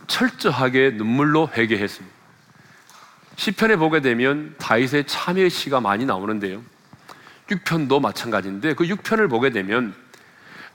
철저하게 0.07 0.91
눈물로 0.95 1.49
회개했습니다. 1.53 2.13
시편에 3.35 3.75
보게 3.77 4.01
되면 4.01 4.55
다윗의 4.57 5.05
참회의 5.05 5.49
시가 5.49 5.79
많이 5.79 6.05
나오는데요. 6.05 6.61
6편도 7.47 8.01
마찬가지인데 8.01 8.73
그 8.73 8.85
6편을 8.85 9.29
보게 9.29 9.49
되면 9.49 9.93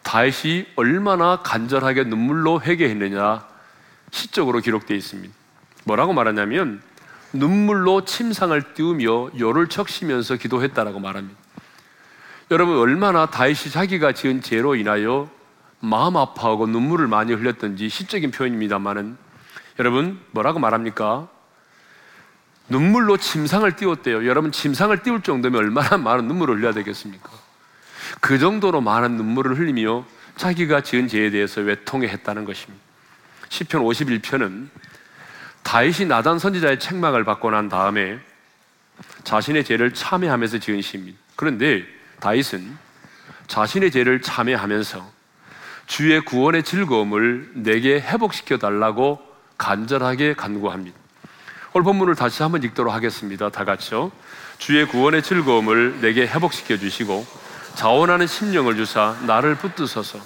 다윗이 0.08 0.64
얼마나 0.76 1.42
간절하게 1.42 2.04
눈물로 2.04 2.62
회개했느냐 2.62 3.46
시적으로 4.10 4.60
기록되어 4.60 4.96
있습니다. 4.96 5.34
뭐라고 5.84 6.14
말하냐면 6.14 6.80
눈물로 7.34 8.06
침상을 8.06 8.72
띄우며 8.72 9.38
요를 9.38 9.68
척시면서 9.68 10.36
기도했다라고 10.36 10.98
말합니다. 10.98 11.38
여러분 12.50 12.78
얼마나 12.78 13.26
다윗이 13.26 13.70
자기가 13.70 14.12
지은 14.12 14.40
죄로 14.40 14.76
인하여 14.76 15.28
마음 15.80 16.16
아파하고 16.16 16.66
눈물을 16.66 17.06
많이 17.06 17.34
흘렸던지 17.34 17.90
시적인 17.90 18.30
표현입니다만은 18.30 19.18
여러분 19.78 20.20
뭐라고 20.30 20.58
말합니까? 20.58 21.28
눈물로 22.70 23.18
침상을 23.18 23.70
띄웠대요. 23.76 24.26
여러분 24.26 24.52
침상을 24.52 25.02
띄울 25.02 25.20
정도면 25.20 25.60
얼마나 25.60 25.98
많은 25.98 26.28
눈물을 26.28 26.56
흘려야 26.56 26.72
되겠습니까? 26.72 27.47
그 28.20 28.38
정도로 28.38 28.80
많은 28.80 29.16
눈물을 29.16 29.58
흘리며 29.58 30.04
자기가 30.36 30.82
지은 30.82 31.08
죄에 31.08 31.30
대해서 31.30 31.60
외통해 31.60 32.08
했다는 32.08 32.44
것입니다. 32.44 32.82
시편 33.48 33.82
51편은 33.82 34.68
다윗이 35.62 36.06
나단 36.08 36.38
선지자의 36.38 36.78
책망을 36.78 37.24
받고 37.24 37.50
난 37.50 37.68
다음에 37.68 38.18
자신의 39.24 39.64
죄를 39.64 39.92
참회하면서 39.94 40.58
지은 40.58 40.80
시입니다. 40.80 41.18
그런데 41.36 41.84
다윗은 42.20 42.76
자신의 43.46 43.90
죄를 43.90 44.22
참회하면서 44.22 45.18
주의 45.86 46.20
구원의 46.20 46.62
즐거움을 46.62 47.50
내게 47.54 48.00
회복시켜 48.00 48.58
달라고 48.58 49.20
간절하게 49.56 50.34
간구합니다. 50.34 50.96
오늘 51.72 51.84
본문을 51.84 52.14
다시 52.14 52.42
한번 52.42 52.62
읽도록 52.62 52.92
하겠습니다. 52.92 53.50
다 53.50 53.64
같이요. 53.64 54.12
주의 54.58 54.86
구원의 54.86 55.22
즐거움을 55.22 56.00
내게 56.00 56.26
회복시켜 56.26 56.76
주시고 56.76 57.26
자원하는 57.78 58.26
심령을 58.26 58.74
주사 58.74 59.16
나를 59.24 59.54
붙드소서. 59.54 60.18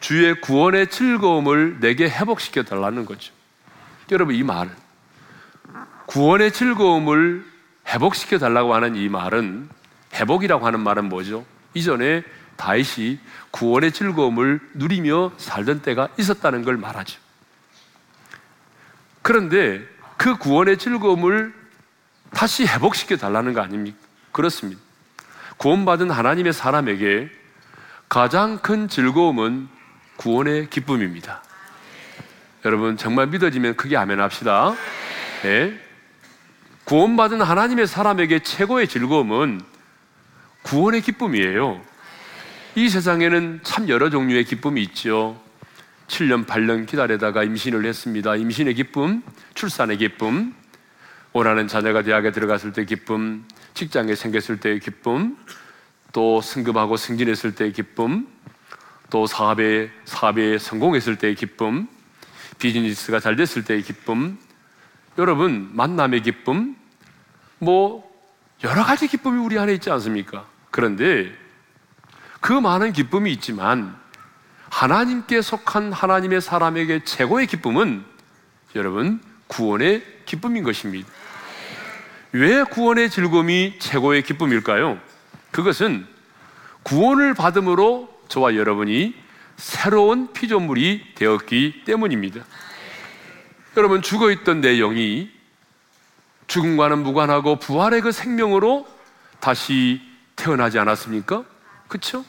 주의 0.00 0.40
구원의 0.40 0.88
즐거움을 0.88 1.80
내게 1.80 2.08
회복시켜 2.08 2.62
달라는 2.62 3.04
거죠. 3.04 3.30
여러분 4.10 4.34
이 4.34 4.42
말, 4.42 4.74
구원의 6.06 6.52
즐거움을 6.52 7.44
회복시켜 7.88 8.38
달라고 8.38 8.74
하는 8.74 8.96
이 8.96 9.10
말은 9.10 9.68
회복이라고 10.14 10.64
하는 10.64 10.80
말은 10.80 11.10
뭐죠? 11.10 11.44
이전에 11.74 12.22
다윗이 12.56 13.18
구원의 13.50 13.92
즐거움을 13.92 14.60
누리며 14.72 15.32
살던 15.36 15.82
때가 15.82 16.08
있었다는 16.18 16.64
걸 16.64 16.78
말하죠. 16.78 17.20
그런데 19.20 19.86
그 20.16 20.38
구원의 20.38 20.78
즐거움을 20.78 21.52
다시 22.30 22.64
회복시켜 22.64 23.18
달라는 23.18 23.52
거 23.52 23.60
아닙니까? 23.60 23.98
그렇습니다. 24.32 24.83
구원받은 25.56 26.10
하나님의 26.10 26.52
사람에게 26.52 27.30
가장 28.08 28.58
큰 28.58 28.88
즐거움은 28.88 29.68
구원의 30.16 30.70
기쁨입니다. 30.70 31.42
여러분 32.64 32.96
정말 32.96 33.26
믿어지면 33.26 33.76
크게 33.76 33.96
아멘 33.96 34.20
합시다. 34.20 34.74
네. 35.42 35.78
구원받은 36.84 37.40
하나님의 37.40 37.86
사람에게 37.86 38.40
최고의 38.40 38.88
즐거움은 38.88 39.60
구원의 40.62 41.02
기쁨이에요. 41.02 41.80
이 42.76 42.88
세상에는 42.88 43.60
참 43.62 43.88
여러 43.88 44.10
종류의 44.10 44.44
기쁨이 44.44 44.82
있죠. 44.82 45.40
7년, 46.08 46.46
8년 46.46 46.86
기다리다가 46.86 47.42
임신을 47.44 47.84
했습니다. 47.84 48.36
임신의 48.36 48.74
기쁨, 48.74 49.22
출산의 49.54 49.98
기쁨, 49.98 50.54
원하는 51.32 51.68
자녀가 51.68 52.02
대학에 52.02 52.30
들어갔을 52.30 52.72
때 52.72 52.84
기쁨, 52.84 53.44
직장에 53.74 54.14
생겼을 54.14 54.60
때의 54.60 54.80
기쁨, 54.80 55.36
또 56.12 56.40
승급하고 56.40 56.96
승진했을 56.96 57.54
때의 57.54 57.72
기쁨, 57.72 58.26
또 59.10 59.26
사업에, 59.26 59.90
사업에 60.04 60.58
성공했을 60.58 61.16
때의 61.16 61.34
기쁨, 61.34 61.88
비즈니스가 62.58 63.20
잘 63.20 63.36
됐을 63.36 63.64
때의 63.64 63.82
기쁨, 63.82 64.38
여러분, 65.18 65.70
만남의 65.72 66.22
기쁨, 66.22 66.76
뭐, 67.58 68.08
여러 68.62 68.84
가지 68.84 69.08
기쁨이 69.08 69.38
우리 69.44 69.58
안에 69.58 69.74
있지 69.74 69.90
않습니까? 69.90 70.46
그런데 70.70 71.32
그 72.40 72.52
많은 72.52 72.92
기쁨이 72.92 73.32
있지만 73.32 73.96
하나님께 74.70 75.40
속한 75.40 75.92
하나님의 75.92 76.40
사람에게 76.40 77.04
최고의 77.04 77.46
기쁨은 77.46 78.04
여러분 78.74 79.20
구원의 79.46 80.02
기쁨인 80.26 80.64
것입니다. 80.64 81.08
왜 82.34 82.64
구원의 82.64 83.10
즐거움이 83.10 83.76
최고의 83.78 84.24
기쁨일까요? 84.24 84.98
그것은 85.52 86.04
구원을 86.82 87.32
받음으로 87.32 88.12
저와 88.26 88.56
여러분이 88.56 89.14
새로운 89.56 90.32
피조물이 90.32 91.12
되었기 91.14 91.84
때문입니다. 91.84 92.44
여러분 93.76 94.02
죽어 94.02 94.32
있던 94.32 94.60
내 94.60 94.78
영이 94.78 95.30
죽음과는 96.48 97.04
무관하고 97.04 97.60
부활의 97.60 98.00
그 98.00 98.10
생명으로 98.10 98.84
다시 99.38 100.02
태어나지 100.34 100.80
않았습니까? 100.80 101.44
그렇죠? 101.86 102.24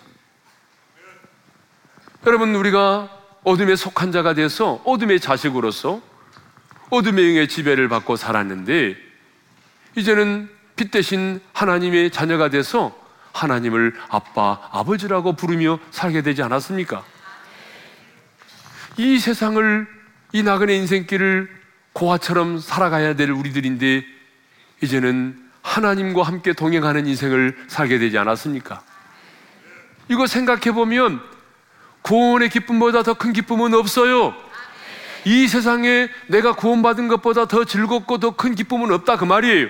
여러분 2.27 2.53
우리가 2.53 3.09
어둠에 3.43 3.75
속한 3.75 4.11
자가 4.11 4.35
돼서 4.35 4.83
어둠의 4.85 5.19
자식으로서 5.19 5.99
어둠의 6.91 7.29
영의 7.29 7.47
지배를 7.47 7.89
받고 7.89 8.17
살았는데 8.17 9.04
이제는 9.95 10.49
빛 10.75 10.91
대신 10.91 11.39
하나님의 11.53 12.11
자녀가 12.11 12.49
돼서 12.49 12.95
하나님을 13.33 13.95
아빠, 14.09 14.59
아버지라고 14.71 15.33
부르며 15.33 15.79
살게 15.91 16.21
되지 16.21 16.41
않았습니까? 16.43 17.03
이 18.97 19.19
세상을 19.19 19.87
이 20.33 20.43
나그네 20.43 20.75
인생길을 20.75 21.49
고아처럼 21.93 22.59
살아가야 22.59 23.15
될 23.15 23.31
우리들인데 23.31 24.05
이제는 24.81 25.41
하나님과 25.61 26.23
함께 26.23 26.53
동행하는 26.53 27.07
인생을 27.07 27.57
살게 27.67 27.97
되지 27.99 28.17
않았습니까? 28.17 28.81
이거 30.09 30.27
생각해 30.27 30.71
보면 30.73 31.19
구원의 32.03 32.49
기쁨보다 32.49 33.01
더 33.03 33.15
큰 33.15 33.33
기쁨은 33.33 33.73
없어요. 33.73 34.33
이 35.23 35.47
세상에 35.47 36.09
내가 36.27 36.53
구원받은 36.53 37.07
것보다 37.07 37.45
더 37.47 37.63
즐겁고 37.65 38.19
더 38.19 38.31
큰 38.31 38.53
기쁨은 38.53 38.91
없다 38.91 39.17
그 39.17 39.25
말이에요. 39.25 39.67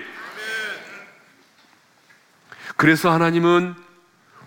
그래서 2.76 3.10
하나님은 3.10 3.74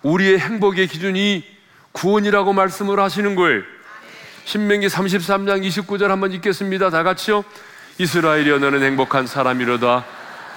우리의 0.02 0.38
행복의 0.38 0.86
기준이 0.86 1.44
구원이라고 1.92 2.52
말씀을 2.52 3.00
하시는 3.00 3.34
거예요. 3.34 3.62
신명기 4.44 4.86
33장 4.86 5.66
29절 5.66 6.08
한번 6.08 6.32
읽겠습니다. 6.32 6.90
다 6.90 7.02
같이요. 7.02 7.44
이스라엘이여 7.98 8.58
너는 8.58 8.82
행복한 8.82 9.26
사람이로다. 9.26 10.04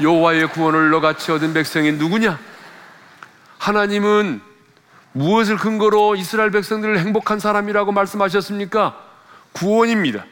여호와의 0.02 0.48
구원을 0.50 0.90
너같이 0.90 1.32
얻은 1.32 1.54
백성이 1.54 1.92
누구냐? 1.94 2.40
하나님은 3.58 4.42
무엇을 5.12 5.58
근거로 5.58 6.16
이스라엘 6.16 6.52
백성들을 6.52 7.00
행복한 7.00 7.40
사람이라고 7.40 7.92
말씀하셨습니까? 7.92 8.98
구원입니다. 9.52 10.26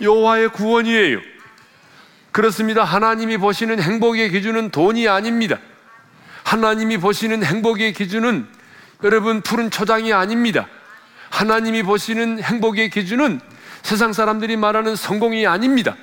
여호와의 0.00 0.50
구원이에요. 0.50 1.20
그렇습니다. 2.32 2.84
하나님이 2.84 3.38
보시는 3.38 3.80
행복의 3.80 4.30
기준은 4.30 4.70
돈이 4.70 5.08
아닙니다. 5.08 5.58
하나님이 6.46 6.98
보시는 6.98 7.42
행복의 7.42 7.92
기준은 7.92 8.46
여러분 9.02 9.40
푸른 9.40 9.68
초장이 9.68 10.12
아닙니다. 10.12 10.68
하나님이 11.28 11.82
보시는 11.82 12.40
행복의 12.40 12.88
기준은 12.90 13.40
세상 13.82 14.12
사람들이 14.12 14.56
말하는 14.56 14.94
성공이 14.94 15.44
아닙니다. 15.44 15.96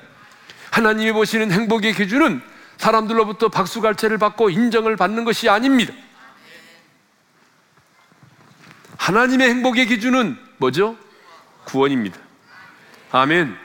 하나님이 0.70 1.12
보시는 1.12 1.50
행복의 1.50 1.94
기준은 1.94 2.42
사람들로부터 2.76 3.48
박수갈채를 3.48 4.18
받고 4.18 4.50
인정을 4.50 4.96
받는 4.96 5.24
것이 5.24 5.48
아닙니다. 5.48 5.94
하나님의 8.98 9.48
행복의 9.48 9.86
기준은 9.86 10.38
뭐죠? 10.58 10.98
구원입니다. 11.64 12.18
아멘. 13.12 13.56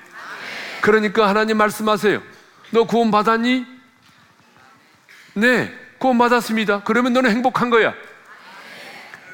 그러니까 0.79 1.27
하나님 1.27 1.57
말씀하세요. 1.57 2.23
너 2.71 2.85
구원 2.85 3.11
받았니? 3.11 3.65
네, 5.33 5.78
구원 5.99 6.17
받았습니다. 6.17 6.83
그러면 6.83 7.13
너는 7.13 7.29
행복한 7.29 7.69
거야. 7.69 7.93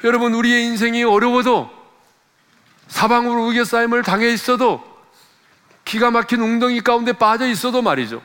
여러분, 0.04 0.34
우리의 0.34 0.64
인생이 0.64 1.04
어려워도 1.04 1.70
사방으로 2.88 3.48
우겨싸임을 3.48 4.02
당해 4.02 4.28
있어도 4.30 4.84
기가 5.84 6.10
막힌 6.10 6.40
웅덩이 6.40 6.80
가운데 6.80 7.12
빠져 7.12 7.46
있어도 7.46 7.82
말이죠. 7.82 8.20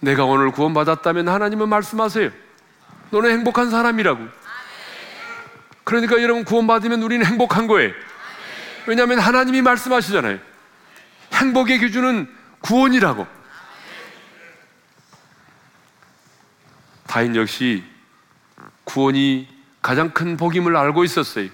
내가 0.00 0.24
오늘 0.24 0.50
구원받았다면 0.50 1.28
하나님은 1.28 1.68
말씀하세요. 1.68 2.30
너는 3.10 3.30
행복한 3.30 3.70
사람이라고. 3.70 4.20
그러니까 5.84 6.22
여러분 6.22 6.44
구원받으면 6.44 7.02
우리는 7.02 7.26
행복한 7.26 7.66
거예요. 7.66 7.92
왜냐하면 8.86 9.18
하나님이 9.18 9.62
말씀하시잖아요. 9.62 10.38
행복의 11.34 11.80
기준은 11.80 12.28
구원이라고. 12.60 13.26
다인 17.10 17.34
역시 17.34 17.82
구원이 18.84 19.48
가장 19.82 20.10
큰 20.10 20.36
복임을 20.36 20.76
알고 20.76 21.02
있었어요. 21.02 21.48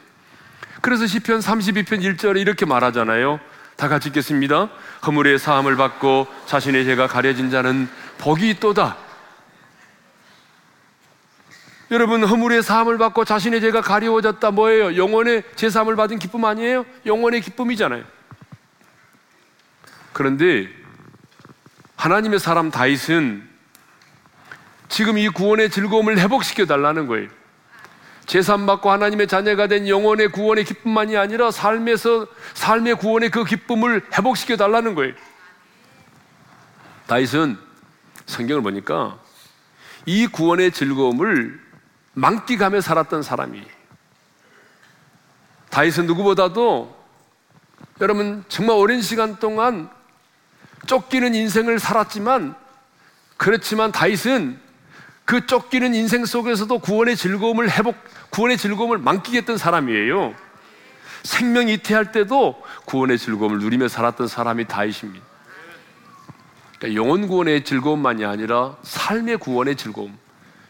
그래서 0.83 1.07
시편 1.07 1.41
32편 1.41 2.19
1절에 2.19 2.39
이렇게 2.43 2.67
말하잖아요. 2.67 3.41
다 3.77 3.89
같이 3.89 4.09
읽겠습니다. 4.11 4.69
허물의 5.07 5.39
사함을 5.39 5.77
받고 5.77 6.27
자신의 6.45 6.85
죄가 6.85 7.07
가려진 7.07 7.51
자는 7.51 7.89
복이 8.19 8.51
있도다. 8.51 8.99
여러분 11.91 12.23
허물의 12.23 12.63
사함을 12.63 12.99
받고 12.99 13.25
자신의 13.25 13.63
죄가 13.63 13.81
가려워졌다 13.81 14.51
뭐예요? 14.51 14.95
영원의 14.99 15.43
제 15.55 15.71
사함을 15.71 15.97
받은 15.97 16.19
기쁨 16.19 16.45
아니에요? 16.45 16.85
영원의 17.07 17.41
기쁨이잖아요. 17.41 18.05
그런데 20.13 20.69
하나님의 21.97 22.41
사람 22.41 22.71
다윗은 22.71 23.46
지금 24.89 25.19
이 25.19 25.29
구원의 25.29 25.71
즐거움을 25.71 26.19
회복시켜 26.19 26.67
달라는 26.67 27.07
거예요. 27.07 27.29
제산 28.27 28.67
받고 28.67 28.91
하나님의 28.91 29.29
자녀가 29.29 29.69
된 29.69 29.89
영혼의 29.89 30.33
구원의 30.33 30.65
기쁨만이 30.65 31.17
아니라 31.17 31.51
삶에서 31.51 32.27
삶의 32.55 32.97
구원의 32.97 33.31
그 33.31 33.45
기쁨을 33.45 34.03
회복시켜 34.13 34.57
달라는 34.57 34.95
거예요. 34.95 35.15
다윗은 37.07 37.57
성경을 38.27 38.63
보니까 38.63 39.19
이 40.07 40.27
구원의 40.27 40.73
즐거움을 40.73 41.61
만끽하며 42.15 42.81
살았던 42.81 43.23
사람이 43.23 43.63
다윗은 45.71 46.07
누구보다도 46.07 46.97
여러분 48.01 48.45
정말 48.49 48.77
오랜 48.77 49.03
시간 49.03 49.39
동안 49.39 49.89
쫓기는 50.87 51.35
인생을 51.35 51.79
살았지만 51.79 52.57
그렇지만 53.37 53.93
다윗은 53.93 54.66
그 55.27 55.45
쫓기는 55.45 55.93
인생 55.93 56.25
속에서도 56.25 56.79
구원의 56.79 57.17
즐거움을 57.17 57.71
회복, 57.71 57.97
구원의 58.31 58.57
즐거움을 58.57 58.99
만끽했던 58.99 59.59
사람이에요. 59.59 60.35
생명 61.25 61.69
이태할 61.69 62.13
때도 62.13 62.63
구원의 62.85 63.19
즐거움을 63.19 63.59
누리며 63.59 63.89
살았던 63.89 64.29
사람이 64.29 64.69
다윗입니다. 64.69 65.27
그러니까 66.79 67.01
영혼 67.01 67.27
구원의 67.27 67.65
즐거움만이 67.65 68.25
아니라 68.25 68.77
삶의 68.83 69.39
구원의 69.39 69.75
즐거움. 69.75 70.17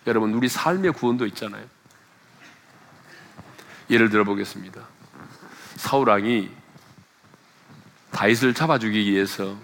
여러분, 0.06 0.32
우리 0.32 0.48
삶의 0.48 0.92
구원도 0.92 1.26
있잖아요. 1.26 1.64
예를 3.90 4.08
들어 4.08 4.24
보겠습니다. 4.24 4.80
사울왕이 5.76 6.48
다윗을 8.10 8.54
잡아주기 8.54 9.12
위해서 9.12 9.54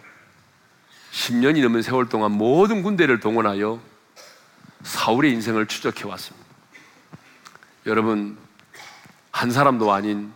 10년이 1.12 1.62
넘은 1.62 1.81
세월 1.81 2.11
동안 2.11 2.33
모든 2.33 2.83
군대를 2.83 3.20
동원하여 3.20 3.91
사울의 4.83 5.33
인생을 5.33 5.66
추적해 5.66 6.07
왔습니다. 6.09 6.47
여러분, 7.87 8.38
한 9.31 9.51
사람도 9.51 9.92
아닌 9.92 10.33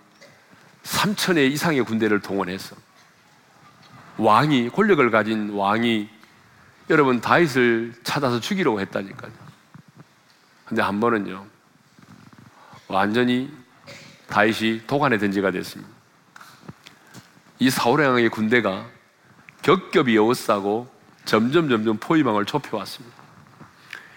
3천의 0.83 1.51
이상의 1.53 1.85
군대를 1.85 2.21
동원해서 2.21 2.77
왕이, 4.19 4.71
권력을 4.71 5.11
가진 5.11 5.51
왕이 5.51 6.09
여러분 6.89 7.21
다윗을 7.21 7.95
찾아서 8.05 8.41
죽이려고 8.41 8.81
했다니까요. 8.81 9.33
근데 10.65 10.83
한 10.83 11.01
번은요, 11.01 11.47
완전히 12.89 13.53
다윗이 14.29 14.87
도관에 14.87 15.19
던지가 15.19 15.51
됐습니다. 15.51 15.93
이 17.59 17.71
사울의 17.71 18.09
왕의 18.09 18.29
군대가 18.31 18.87
겹겹이 19.63 20.15
에워싸고 20.15 20.89
점점 21.25 21.69
점점 21.69 21.99
포위망을 21.99 22.45
좁혀왔습니다. 22.45 23.16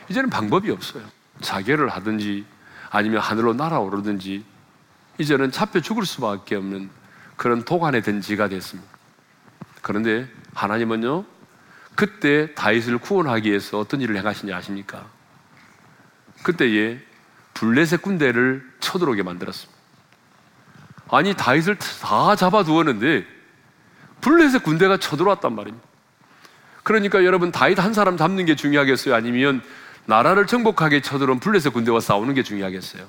이제는 0.10 0.30
방법이 0.30 0.69
없어요. 0.72 1.04
자결을 1.41 1.89
하든지 1.89 2.45
아니면 2.89 3.22
하늘로 3.22 3.54
날아오르든지 3.54 4.43
이제는 5.19 5.52
잡혀 5.52 5.80
죽을 5.80 6.06
수밖에 6.06 6.56
없는 6.56 6.89
그런 7.36 7.63
도관에 7.63 8.02
든 8.02 8.22
지가 8.22 8.50
됐습니다. 8.50 8.89
그런데 9.82 10.28
하나님은요, 10.54 11.26
그때 11.95 12.54
다윗을 12.56 12.98
구원하기 12.98 13.50
위해서 13.50 13.80
어떤 13.80 14.02
일을 14.02 14.17
행하시냐 14.17 14.56
아십니까? 14.56 15.06
그때에 16.43 17.00
블레셋 17.54 18.02
군대를 18.02 18.65
쳐들어오게 18.80 19.24
만들었습니다. 19.24 19.80
아니 21.12 21.34
다윗을 21.34 21.78
다 21.78 22.36
잡아두었는데 22.36 23.26
블레셋 24.22 24.63
군대가 24.63 24.98
쳐들어왔단 24.98 25.56
말입니다. 25.56 25.88
그러니까 26.84 27.24
여러분 27.26 27.52
다윗 27.52 27.80
한 27.80 27.93
사람 27.93 28.15
잡는 28.17 28.45
게 28.45 28.56
중요하겠어요? 28.56 29.13
아니면 29.13 29.62
나라를 30.10 30.48
정복하게 30.48 31.02
쳐들어온 31.02 31.39
블레셋 31.39 31.72
군대와 31.72 32.00
싸우는 32.00 32.34
게 32.34 32.41
중요하겠어요? 32.41 33.08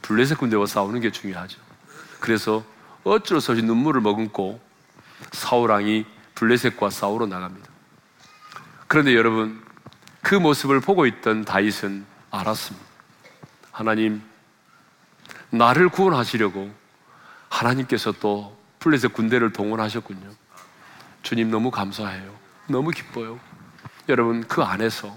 블레셋 0.00 0.38
군대와 0.38 0.64
싸우는 0.64 1.02
게 1.02 1.12
중요하죠. 1.12 1.60
그래서 2.20 2.64
어쩔 3.04 3.38
수 3.42 3.52
없이 3.52 3.62
눈물을 3.62 4.00
머금고 4.00 4.58
사울왕이 5.32 6.06
블레셋과 6.34 6.88
싸우러 6.88 7.26
나갑니다. 7.26 7.68
그런데 8.88 9.14
여러분 9.14 9.62
그 10.22 10.34
모습을 10.34 10.80
보고 10.80 11.04
있던 11.04 11.44
다윗은 11.44 12.06
알았습니다. 12.30 12.86
하나님 13.70 14.22
나를 15.50 15.90
구원하시려고 15.90 16.72
하나님께서 17.50 18.10
또 18.12 18.56
블레셋 18.78 19.12
군대를 19.12 19.52
동원하셨군요. 19.52 20.30
주님 21.22 21.50
너무 21.50 21.70
감사해요. 21.70 22.34
너무 22.68 22.90
기뻐요. 22.90 23.38
여러분 24.08 24.42
그 24.48 24.62
안에서 24.62 25.14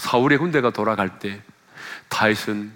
사울의 0.00 0.38
군대가 0.38 0.70
돌아갈 0.70 1.18
때 1.18 1.42
다윗은 2.08 2.72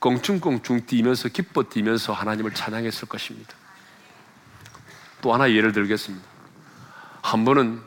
껑충껑충 0.00 0.86
뛰면서 0.86 1.28
기뻐 1.28 1.62
뛰면서 1.62 2.12
하나님을 2.12 2.54
찬양했을 2.54 3.06
것입니다. 3.06 3.54
또 5.22 5.32
하나 5.32 5.48
예를 5.48 5.70
들겠습니다. 5.70 6.26
한 7.22 7.44
번은 7.44 7.80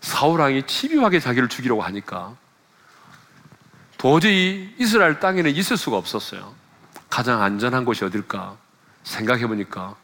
사울왕이 0.00 0.66
치밀하게 0.66 1.20
자기를 1.20 1.48
죽이려고 1.48 1.82
하니까 1.82 2.34
도저히 3.98 4.74
이스라엘 4.78 5.20
땅에는 5.20 5.52
있을 5.52 5.76
수가 5.76 5.96
없었어요. 5.96 6.54
가장 7.08 7.40
안전한 7.40 7.84
곳이 7.84 8.04
어딜까 8.04 8.56
생각해 9.04 9.46
보니까 9.46 9.94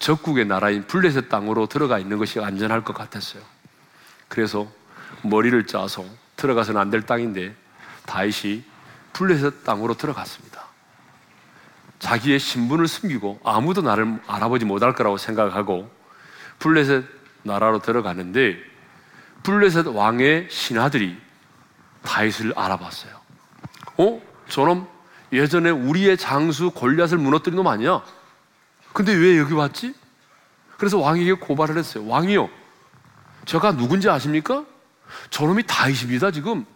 적국의 0.00 0.46
나라인 0.46 0.88
블레셋 0.88 1.28
땅으로 1.28 1.66
들어가 1.68 2.00
있는 2.00 2.18
것이 2.18 2.40
안전할 2.40 2.82
것 2.82 2.94
같았어요. 2.94 3.44
그래서 4.26 4.68
머리를 5.22 5.68
짜서 5.68 6.04
들어가서는 6.42 6.80
안 6.80 6.90
될 6.90 7.02
땅인데 7.02 7.54
다윗이 8.06 8.64
블레셋 9.12 9.64
땅으로 9.64 9.94
들어갔습니다. 9.94 10.62
자기의 12.00 12.38
신분을 12.40 12.88
숨기고 12.88 13.40
아무도 13.44 13.80
나를 13.80 14.20
알아보지 14.26 14.64
못할 14.64 14.92
거라고 14.92 15.16
생각하고 15.18 15.88
블레셋 16.58 17.04
나라로 17.44 17.80
들어가는데 17.80 18.56
블레셋 19.44 19.86
왕의 19.86 20.48
신하들이 20.50 21.16
다윗을 22.02 22.52
알아봤어요. 22.56 23.12
어? 23.98 24.20
저놈 24.48 24.88
예전에 25.32 25.70
우리의 25.70 26.16
장수 26.16 26.70
골리앗을 26.72 27.18
무너뜨린 27.18 27.56
놈 27.56 27.66
아니야? 27.68 28.02
근데 28.92 29.14
왜 29.14 29.38
여기 29.38 29.54
왔지? 29.54 29.94
그래서 30.76 30.98
왕에게 30.98 31.34
고발을 31.34 31.78
했어요. 31.78 32.06
왕이요. 32.06 32.50
제가 33.44 33.76
누군지 33.76 34.10
아십니까? 34.10 34.64
저놈이 35.30 35.64
다윗입니다, 35.66 36.30
지금. 36.30 36.66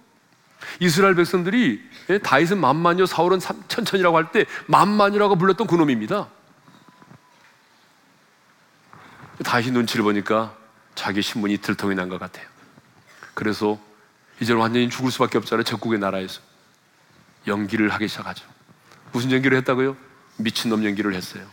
이스라엘 0.80 1.14
백성들이 1.14 1.82
예, 2.10 2.18
다윗은 2.18 2.58
만만이요, 2.58 3.06
사울은 3.06 3.38
천천이라고 3.40 4.16
할 4.16 4.32
때 4.32 4.46
만만이라고 4.66 5.36
불렀던 5.36 5.66
그놈입니다. 5.66 6.28
다윗이 9.44 9.72
눈치를 9.72 10.02
보니까 10.02 10.56
자기 10.94 11.20
신분이 11.22 11.58
들통이 11.58 11.94
난 11.94 12.08
것 12.08 12.18
같아요. 12.18 12.46
그래서 13.34 13.78
이제는 14.40 14.60
완전히 14.60 14.88
죽을 14.88 15.10
수밖에 15.10 15.38
없잖아요. 15.38 15.62
적국의 15.64 15.98
나라에서. 15.98 16.40
연기를 17.46 17.90
하기 17.90 18.08
시작하죠. 18.08 18.44
무슨 19.12 19.30
연기를 19.30 19.56
했다고요? 19.58 19.96
미친놈 20.38 20.84
연기를 20.84 21.14
했어요. 21.14 21.44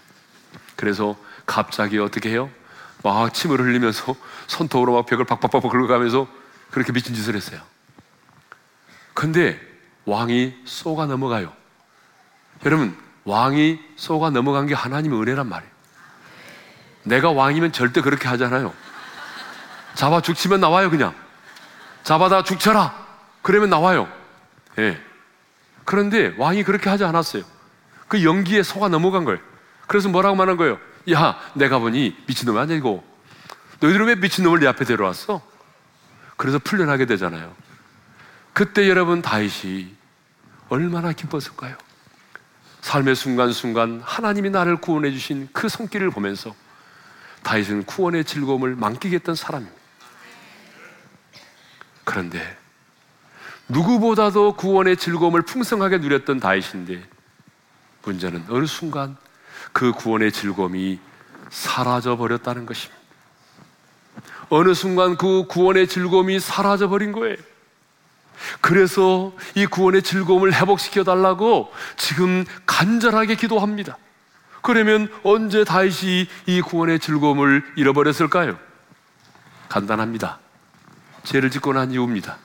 그래서 0.76 1.15
갑자기 1.46 2.00
어떻게 2.00 2.30
해요? 2.30 2.50
막 3.04 3.34
침을 3.34 3.60
흘리면서 3.60 4.15
손톱으로 4.48 4.93
막 4.93 5.06
벽을 5.06 5.26
박박박 5.26 5.62
긁어가면서 5.69 6.28
그렇게 6.73 6.91
미친 6.91 7.13
짓을 7.13 7.36
했어요. 7.36 7.62
근데 9.13 9.59
왕이 10.05 10.55
쏘가 10.65 11.05
넘어가요. 11.05 11.53
여러분, 12.65 12.97
왕이 13.25 13.79
쏘가 13.95 14.31
넘어간 14.31 14.65
게 14.65 14.73
하나님의 14.73 15.21
은혜란 15.21 15.47
말이에요. 15.47 15.71
내가 17.03 17.31
왕이면 17.31 17.73
절대 17.73 18.01
그렇게 18.01 18.27
하잖아요. 18.27 18.73
잡아 19.93 20.19
죽치면 20.21 20.62
나와요, 20.62 20.89
그냥. 20.89 21.13
잡아다 22.03 22.43
죽쳐라! 22.43 23.05
그러면 23.43 23.69
나와요. 23.69 24.12
예. 24.79 24.99
그런데 25.86 26.33
왕이 26.38 26.63
그렇게 26.63 26.89
하지 26.89 27.03
않았어요. 27.03 27.43
그 28.07 28.23
연기에 28.23 28.63
속아 28.63 28.88
넘어간 28.88 29.25
거예요. 29.25 29.39
그래서 29.86 30.09
뭐라고 30.09 30.36
말한 30.36 30.57
거예요? 30.57 30.79
야, 31.12 31.39
내가 31.53 31.77
보니 31.77 32.17
미친놈이 32.25 32.57
아니고, 32.57 33.03
너희들은 33.79 34.07
왜 34.07 34.15
미친놈을 34.15 34.59
내 34.59 34.67
앞에 34.67 34.86
데려왔어? 34.86 35.52
그래서 36.43 36.60
풀려나게 36.60 37.06
되잖아요. 37.06 37.56
그때 38.51 38.89
여러분 38.89 39.21
다윗이 39.21 39.95
얼마나 40.67 41.13
기뻤을까요? 41.13 41.77
삶의 42.82 43.15
순간순간 43.15 44.01
하나님이 44.03 44.49
나를 44.49 44.75
구원해 44.75 45.10
주신 45.12 45.47
그 45.53 45.69
손길을 45.69 46.10
보면서 46.10 46.53
다윗은 47.43 47.86
구원의 47.86 48.25
즐거움을 48.25 48.75
만끽했던 48.75 49.36
사람입니다. 49.36 49.77
그런데 52.03 52.58
누구보다도 53.69 54.58
구원의 54.58 54.97
즐거움을 54.97 55.43
풍성하게 55.43 55.99
누렸던 55.99 56.41
다윗인데 56.41 57.08
문제는 58.03 58.47
어느 58.49 58.65
순간 58.65 59.15
그 59.71 59.93
구원의 59.93 60.34
즐거움이 60.34 60.99
사라져 61.49 62.17
버렸다는 62.17 62.65
것입니다. 62.65 63.02
어느 64.49 64.73
순간 64.73 65.17
그 65.17 65.45
구원의 65.47 65.88
즐거움이 65.88 66.39
사라져 66.39 66.89
버린 66.89 67.12
거예요. 67.12 67.36
그래서 68.62 69.32
이 69.56 69.65
구원의 69.65 70.03
즐거움을 70.03 70.53
회복시켜 70.53 71.03
달라고 71.03 71.71
지금 71.97 72.45
간절하게 72.65 73.36
기도합니다. 73.36 73.97
그러면 74.62 75.10
언제 75.23 75.63
다윗이 75.63 76.27
이 76.45 76.62
구원의 76.62 76.99
즐거움을 76.99 77.63
잃어버렸을까요? 77.75 78.58
간단합니다. 79.69 80.39
죄를 81.23 81.49
짓고 81.49 81.73
난 81.73 81.91
이후입니다. 81.91 82.38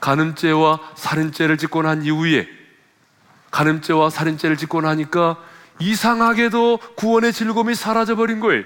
간음죄와 0.00 0.80
살인죄를 0.96 1.56
짓고 1.58 1.82
난 1.82 2.02
이후에 2.02 2.48
간음죄와 3.50 4.10
살인죄를 4.10 4.56
짓고 4.56 4.80
나니까 4.80 5.36
이상하게도 5.78 6.78
구원의 6.96 7.32
즐거움이 7.32 7.74
사라져 7.74 8.16
버린 8.16 8.40
거예요. 8.40 8.64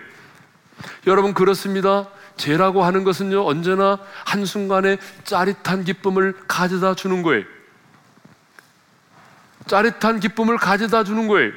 여러분 1.07 1.35
그렇습니다. 1.35 2.09
죄라고 2.37 2.85
하는 2.85 3.05
것은요 3.05 3.47
언제나 3.47 3.99
한순간에 4.25 4.99
짜릿한 5.25 5.85
기쁨을 5.85 6.35
가져다 6.47 6.95
주는 6.95 7.23
거예요. 7.23 7.45
짜릿한 9.67 10.21
기쁨을 10.21 10.59
가져다 10.59 11.05
주는 11.05 11.27
거예요. 11.27 11.53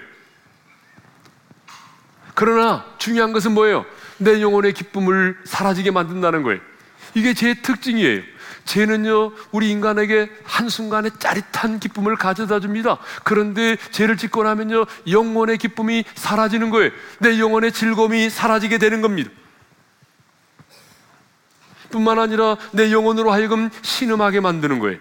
그러나 2.34 2.86
중요한 2.98 3.34
것은 3.34 3.54
뭐예요? 3.54 3.86
내 4.18 4.42
영혼의 4.42 4.74
기쁨을 4.74 5.38
사라지게 5.44 5.92
만든다는 5.92 6.44
거예요. 6.44 6.62
이게 7.14 7.34
제 7.34 7.56
특징이에요. 7.56 8.22
죄는요, 8.66 9.32
우리 9.52 9.72
인간에게 9.72 10.30
한순간에 10.44 11.10
짜릿한 11.18 11.80
기쁨을 11.80 12.16
가져다 12.16 12.60
줍니다. 12.60 12.98
그런데 13.24 13.78
죄를 13.92 14.16
짓고 14.16 14.44
나면요, 14.44 14.86
영혼의 15.10 15.58
기쁨이 15.58 16.04
사라지는 16.16 16.70
거예요. 16.70 16.92
내 17.20 17.40
영혼의 17.40 17.72
즐거움이 17.72 18.30
사라지게 18.30 18.78
되는 18.78 19.02
겁니다. 19.02 19.32
뿐만 21.92 22.20
아니라 22.20 22.58
내 22.72 22.92
영혼으로 22.92 23.32
하여금 23.32 23.70
신음하게 23.82 24.40
만드는 24.40 24.80
거예요. 24.80 25.00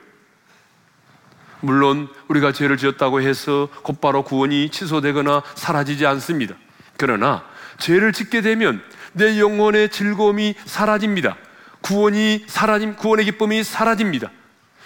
물론 1.61 2.09
우리가 2.29 2.53
죄를 2.53 2.77
지었다고 2.77 3.21
해서 3.21 3.69
곧바로 3.83 4.23
구원이 4.23 4.71
취소되거나 4.71 5.43
사라지지 5.55 6.07
않습니다. 6.07 6.55
그러나 6.97 7.45
죄를 7.79 8.13
짓게 8.13 8.41
되면 8.41 8.81
내 9.13 9.39
영혼의 9.39 9.91
즐거움이 9.91 10.55
사라집니다. 10.65 11.37
구원이 11.81 12.45
사라짐, 12.47 12.97
구원의 12.97 13.25
기쁨이 13.25 13.65
사라집니다. 13.65 14.31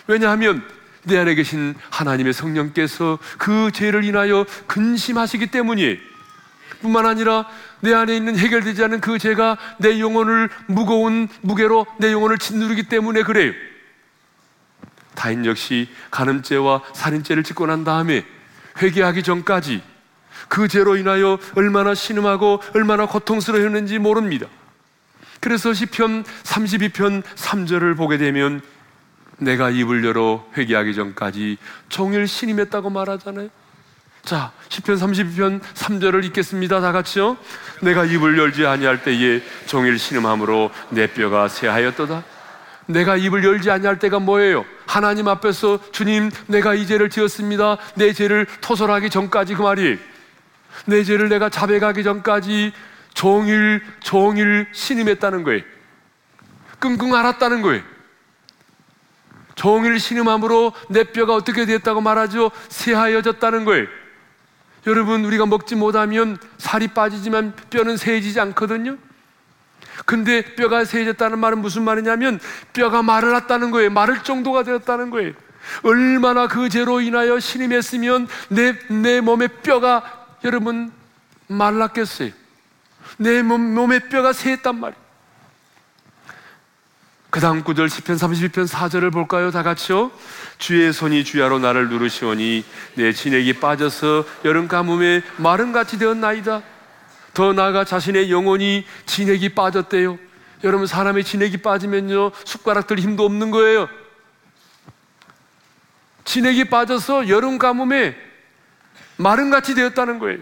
왜냐하면 0.07 0.63
내 1.05 1.19
안에 1.19 1.35
계신 1.35 1.75
하나님의 1.91 2.33
성령께서 2.33 3.19
그 3.39 3.71
죄를 3.73 4.05
인하여 4.05 4.47
근심하시기 4.67 5.49
때문이에요. 5.49 6.12
뿐만 6.83 7.07
아니라 7.07 7.47
내 7.81 7.95
안에 7.95 8.15
있는 8.15 8.37
해결되지 8.37 8.85
않은 8.85 9.01
그 9.01 9.19
죄가 9.19 9.57
내 9.79 9.99
영혼을 10.01 10.51
무거운 10.67 11.29
무게로 11.41 11.87
내 11.99 12.13
영혼을 12.13 12.39
짓누르기 12.39 12.85
때문에 12.85 13.23
그래요. 13.23 13.53
타인 15.15 15.47
역시 15.47 15.89
간음죄와 16.11 16.83
살인죄를 16.93 17.43
짓고 17.45 17.67
난 17.67 17.85
다음에 17.85 18.25
회개하기 18.81 19.23
전까지 19.23 19.83
그 20.49 20.69
죄로 20.69 20.97
인하여 20.97 21.39
얼마나 21.55 21.95
신음하고 21.95 22.61
얼마나 22.75 23.07
고통스러웠는지 23.07 23.99
모릅니다. 23.99 24.47
그래서 25.41 25.73
시편 25.73 26.25
32편 26.25 27.23
3절을 27.23 27.97
보게 27.97 28.17
되면 28.17 28.61
내가 29.39 29.71
입을 29.71 30.05
열어 30.05 30.47
회개하기 30.57 30.95
전까지 30.95 31.59
종일 31.89 32.29
신임했다고 32.29 32.91
말하잖아요. 32.91 33.49
자, 34.25 34.53
시편 34.69 34.97
32편 34.97 35.61
3절을 35.61 36.25
읽겠습니다. 36.27 36.81
다 36.81 36.93
같이요. 36.93 37.37
내가 37.81 38.05
입을 38.05 38.39
열지 38.39 38.65
아니할 38.67 39.03
때에 39.03 39.43
종일 39.67 39.99
신음함으로 39.99 40.71
내 40.91 41.09
뼈가 41.09 41.49
새하였도다. 41.49 42.23
내가 42.87 43.17
입을 43.17 43.43
열지 43.43 43.71
아니할 43.71 43.99
때가 43.99 44.21
뭐예요? 44.21 44.65
하나님 44.87 45.27
앞에서 45.27 45.81
주님, 45.91 46.31
내가 46.47 46.75
이 46.75 46.87
죄를 46.87 47.11
지었습니다. 47.11 47.79
내 47.97 48.13
죄를 48.13 48.47
토설하기 48.61 49.11
전까지 49.11 49.55
그 49.55 49.63
말이 49.63 49.99
내 50.87 51.03
죄를 51.03 51.29
내가 51.29 51.49
자백하기 51.49 52.05
전까지 52.05 52.73
종일 53.15 53.83
종일 54.01 54.69
신음했다는 54.73 55.43
거예요. 55.43 55.63
끙끙 56.79 57.15
앓았다는 57.15 57.63
거예요. 57.63 57.83
종일 59.55 59.99
신음함으로 60.01 60.73
내 60.89 61.05
뼈가 61.05 61.35
어떻게 61.35 61.67
됐다고 61.67 62.01
말하죠? 62.01 62.51
새하여졌다는 62.69 63.65
거예요. 63.65 63.87
여러분, 64.87 65.25
우리가 65.25 65.47
먹지 65.47 65.75
못하면 65.75 66.39
살이 66.59 66.89
빠지지만 66.89 67.55
뼈는 67.71 67.97
새해지지 67.97 68.41
않거든요? 68.41 68.97
근데 70.07 70.55
뼈가 70.55 70.85
새해졌다는 70.85 71.39
말은 71.39 71.59
무슨 71.59 71.83
말이냐면 71.83 72.41
뼈가 72.73 73.03
마르렀다는 73.03 73.71
거예요. 73.71 73.91
마를 73.91 74.23
정도가 74.23 74.63
되었다는 74.65 75.11
거예요. 75.11 75.33
얼마나 75.83 76.49
그 76.49 76.69
죄로 76.69 77.01
인하여 77.01 77.39
신임했으면 77.39 78.27
내, 78.49 78.77
내 78.89 79.21
몸의 79.21 79.49
뼈가 79.63 80.03
여러분 80.45 80.91
말랐겠어요. 81.47 82.31
내 83.19 83.43
몸, 83.43 83.61
몸의 83.75 84.09
뼈가 84.09 84.33
새했단 84.33 84.81
말이에요. 84.81 85.02
그 87.33 87.41
다음 87.41 87.65
구절 87.65 87.89
10편 87.89 88.19
32편 88.19 88.69
4절을 88.69 89.11
볼까요? 89.11 89.51
다 89.51 89.63
같이요. 89.63 90.11
주의 90.59 90.93
손이 90.93 91.25
주야로 91.25 91.61
나를 91.61 91.89
누르시오니 91.89 92.63
내 92.97 93.13
진액이 93.15 93.55
빠져서 93.55 94.27
여름 94.45 94.69
가뭄에 94.69 95.23
마름같이 95.39 95.99
되었나이다. 95.99 96.61
더 97.33 97.55
나아가 97.55 97.87
자신의 97.87 98.31
영혼이 98.31 98.85
진액이 99.07 99.55
빠졌대요. 99.55 100.19
여러분 100.63 100.87
사람의 100.87 101.25
진액이 101.25 101.63
빠지면요 101.63 102.33
숟가락 102.45 102.87
들 102.87 102.99
힘도 102.99 103.25
없는 103.25 103.51
거예요. 103.51 103.89
진액이 106.27 106.65
빠져서 106.65 107.31
여름 107.31 107.57
가뭄에 107.57 108.15
마름같이 109.17 109.75
되었다는 109.75 110.19
거예요. 110.19 110.41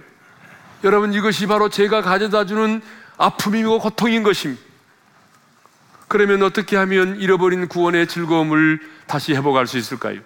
여러분 0.82 1.14
이것이 1.14 1.46
바로 1.46 1.68
제가 1.68 2.02
가져다 2.02 2.46
주는 2.46 2.82
아픔이고 3.16 3.78
고통인 3.78 4.24
것입니다. 4.24 4.69
그러면 6.10 6.42
어떻게 6.42 6.76
하면 6.76 7.20
잃어버린 7.20 7.68
구원의 7.68 8.08
즐거움을 8.08 8.80
다시 9.06 9.32
회복할 9.32 9.68
수 9.68 9.78
있을까요? 9.78 10.18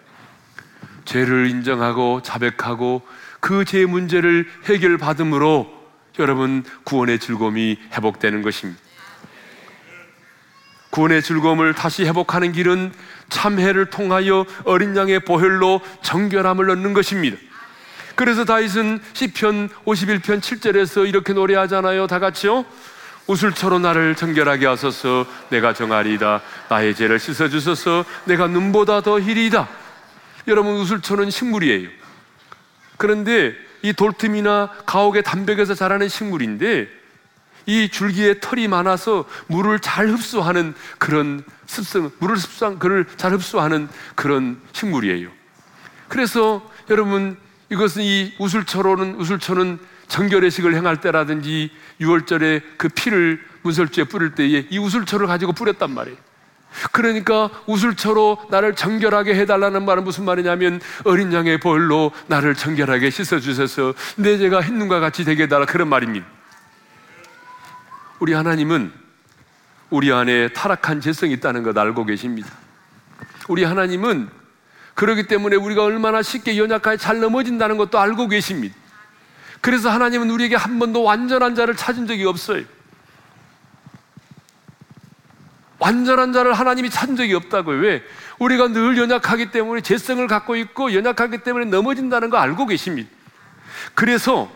죄를 1.05 1.51
인정하고 1.51 2.23
자백하고 2.23 3.03
그 3.39 3.67
죄 3.67 3.85
문제를 3.85 4.49
해결받음으로 4.65 5.71
여러분 6.19 6.65
구원의 6.85 7.19
즐거움이 7.19 7.79
회복되는 7.93 8.41
것입니다. 8.41 8.81
구원의 10.89 11.21
즐거움을 11.21 11.75
다시 11.75 12.07
회복하는 12.07 12.53
길은 12.53 12.91
참회를 13.29 13.91
통하여 13.91 14.47
어린 14.65 14.97
양의 14.97 15.21
보혈로 15.21 15.83
정결함을 16.03 16.71
얻는 16.71 16.95
것입니다. 16.95 17.37
그래서 18.15 18.47
다윗은 18.47 19.01
시편 19.13 19.69
51편 19.85 20.41
7절에서 20.41 21.07
이렇게 21.07 21.35
노래하잖아요. 21.35 22.07
다 22.07 22.21
같이요. 22.21 22.65
우슬처로 23.27 23.79
나를 23.79 24.15
정결하게 24.15 24.67
하소서 24.67 25.27
내가 25.49 25.73
정하리이다 25.73 26.43
나의 26.69 26.95
죄를 26.95 27.19
씻어 27.19 27.49
주소서 27.49 28.05
내가 28.25 28.47
눈보다 28.47 29.01
더 29.01 29.19
희리이다. 29.19 29.69
여러분 30.49 30.75
우슬초는 30.75 31.31
식물이에요. 31.31 31.89
그런데 32.97 33.55
이 33.83 33.93
돌틈이나 33.93 34.71
가옥의 34.87 35.23
담벽에서 35.23 35.75
자라는 35.75 36.09
식물인데 36.09 36.89
이 37.67 37.89
줄기에 37.89 38.41
털이 38.41 38.69
많아서 38.69 39.25
물을 39.47 39.79
잘 39.79 40.09
흡수하는 40.09 40.75
그런 40.99 41.43
습성, 41.67 42.11
물을 42.19 42.37
흡수한, 42.37 42.79
그를 42.79 43.07
잘 43.17 43.33
흡수하는 43.33 43.89
그런 44.15 44.61
식물이에요. 44.73 45.31
그래서 46.09 46.63
여러분 46.91 47.39
이것은 47.71 48.03
이 48.03 48.35
우슬초로는 48.39 49.17
우슬초는 49.17 49.79
정결의식을 50.09 50.75
행할 50.75 51.01
때라든지 51.01 51.71
6월절에 52.01 52.63
그 52.77 52.89
피를 52.89 53.41
문설주에 53.63 54.05
뿌릴 54.05 54.35
때에 54.35 54.67
이 54.71 54.79
우슬초를 54.79 55.27
가지고 55.27 55.53
뿌렸단 55.53 55.91
말이에요. 55.93 56.17
그러니까 56.93 57.51
우슬초로 57.67 58.47
나를 58.51 58.75
정결하게 58.75 59.35
해달라는 59.37 59.85
말은 59.85 60.05
무슨 60.05 60.25
말이냐면 60.25 60.81
어린 61.05 61.33
양의 61.33 61.61
벌로 61.61 62.11
나를 62.27 62.55
정결하게 62.55 63.11
씻어주셔서 63.11 63.95
내 64.17 64.39
죄가 64.39 64.61
흰눈과 64.61 65.01
같이 65.01 65.25
되게 65.25 65.45
해달라 65.45 65.67
그런 65.67 65.89
말입니다. 65.89 66.27
우리 68.19 68.33
하나님은 68.33 68.93
우리 69.91 70.13
안에 70.13 70.49
타락한 70.49 71.01
재성이 71.01 71.35
있다는 71.35 71.63
것 71.63 71.77
알고 71.77 72.05
계십니다. 72.05 72.51
우리 73.49 73.63
하나님은 73.65 74.29
그러기 74.95 75.27
때문에 75.27 75.57
우리가 75.57 75.85
얼마나 75.85 76.23
쉽게 76.23 76.59
연약하게 76.59 76.97
잘 76.97 77.21
넘어진다는 77.21 77.77
것도 77.77 77.99
알고 77.99 78.29
계십니다. 78.29 78.75
그래서 79.65 79.89
하나님은 79.89 80.29
우리에게 80.29 80.57
한 80.57 80.79
번도 80.79 81.03
완전한 81.03 81.55
자를 81.55 81.75
찾은 81.75 82.07
적이 82.07 82.27
없어요. 82.27 82.65
완전한 85.79 86.35
자를 86.35 86.53
하나님이 86.53 86.91
찾은 86.91 87.17
적이 87.17 87.33
없다고요. 87.33 87.81
왜? 87.81 88.03
우리가 88.39 88.69
늘 88.69 88.99
연약하기 88.99 89.53
때문에 89.53 89.81
재성을 89.81 90.27
갖고 90.27 90.55
있고 90.57 90.93
연약하기 90.93 91.45
때문에 91.45 91.65
넘어진다는 91.65 92.29
거 92.29 92.37
알고 92.37 92.67
계십니다. 92.67 93.09
그래서 93.95 94.53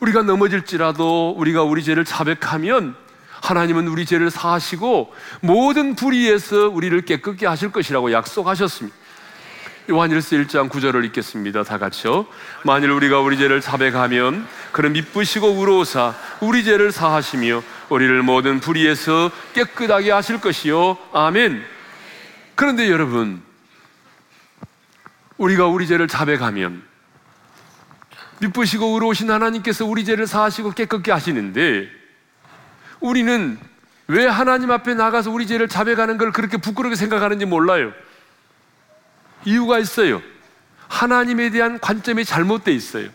우리가 0.00 0.20
넘어질지라도 0.20 1.30
우리가 1.30 1.62
우리 1.62 1.82
죄를 1.82 2.04
자백하면 2.04 2.94
하나님은 3.40 3.88
우리 3.88 4.04
죄를 4.04 4.30
사하시고 4.30 5.14
모든 5.40 5.94
불의에서 5.94 6.68
우리를 6.68 7.00
깨끗게 7.06 7.46
하실 7.46 7.72
것이라고 7.72 8.12
약속하셨습니다. 8.12 8.94
요한일서 9.90 10.36
1장 10.36 10.70
9절을 10.70 11.04
읽겠습니다. 11.06 11.64
다 11.64 11.76
같이요. 11.76 12.26
만일 12.64 12.90
우리가 12.90 13.18
우리 13.18 13.36
죄를 13.36 13.60
자백하면 13.60 14.46
그는 14.70 14.92
미쁘시고 14.92 15.48
우로우사 15.48 16.14
우리 16.40 16.62
죄를 16.62 16.92
사하시며 16.92 17.62
우리를 17.88 18.22
모든 18.22 18.60
불의에서 18.60 19.32
깨끗하게 19.54 20.12
하실 20.12 20.40
것이요. 20.40 20.96
아멘. 21.12 21.64
그런데 22.54 22.90
여러분, 22.90 23.42
우리가 25.36 25.66
우리 25.66 25.88
죄를 25.88 26.06
자백하면 26.06 26.82
미쁘시고 28.40 28.86
의로우신 28.86 29.30
하나님께서 29.32 29.84
우리 29.84 30.04
죄를 30.04 30.28
사하시고 30.28 30.72
깨끗게 30.72 31.10
하시는데 31.10 31.88
우리는 33.00 33.58
왜 34.06 34.26
하나님 34.26 34.70
앞에 34.70 34.94
나가서 34.94 35.30
우리 35.32 35.48
죄를 35.48 35.66
자백하는 35.68 36.18
걸 36.18 36.30
그렇게 36.30 36.56
부끄럽게 36.56 36.94
생각하는지 36.94 37.46
몰라요. 37.46 37.92
이유가 39.44 39.78
있어요. 39.78 40.22
하나님에 40.88 41.50
대한 41.50 41.78
관점이 41.80 42.24
잘못되어 42.24 42.74
있어요. 42.74 43.08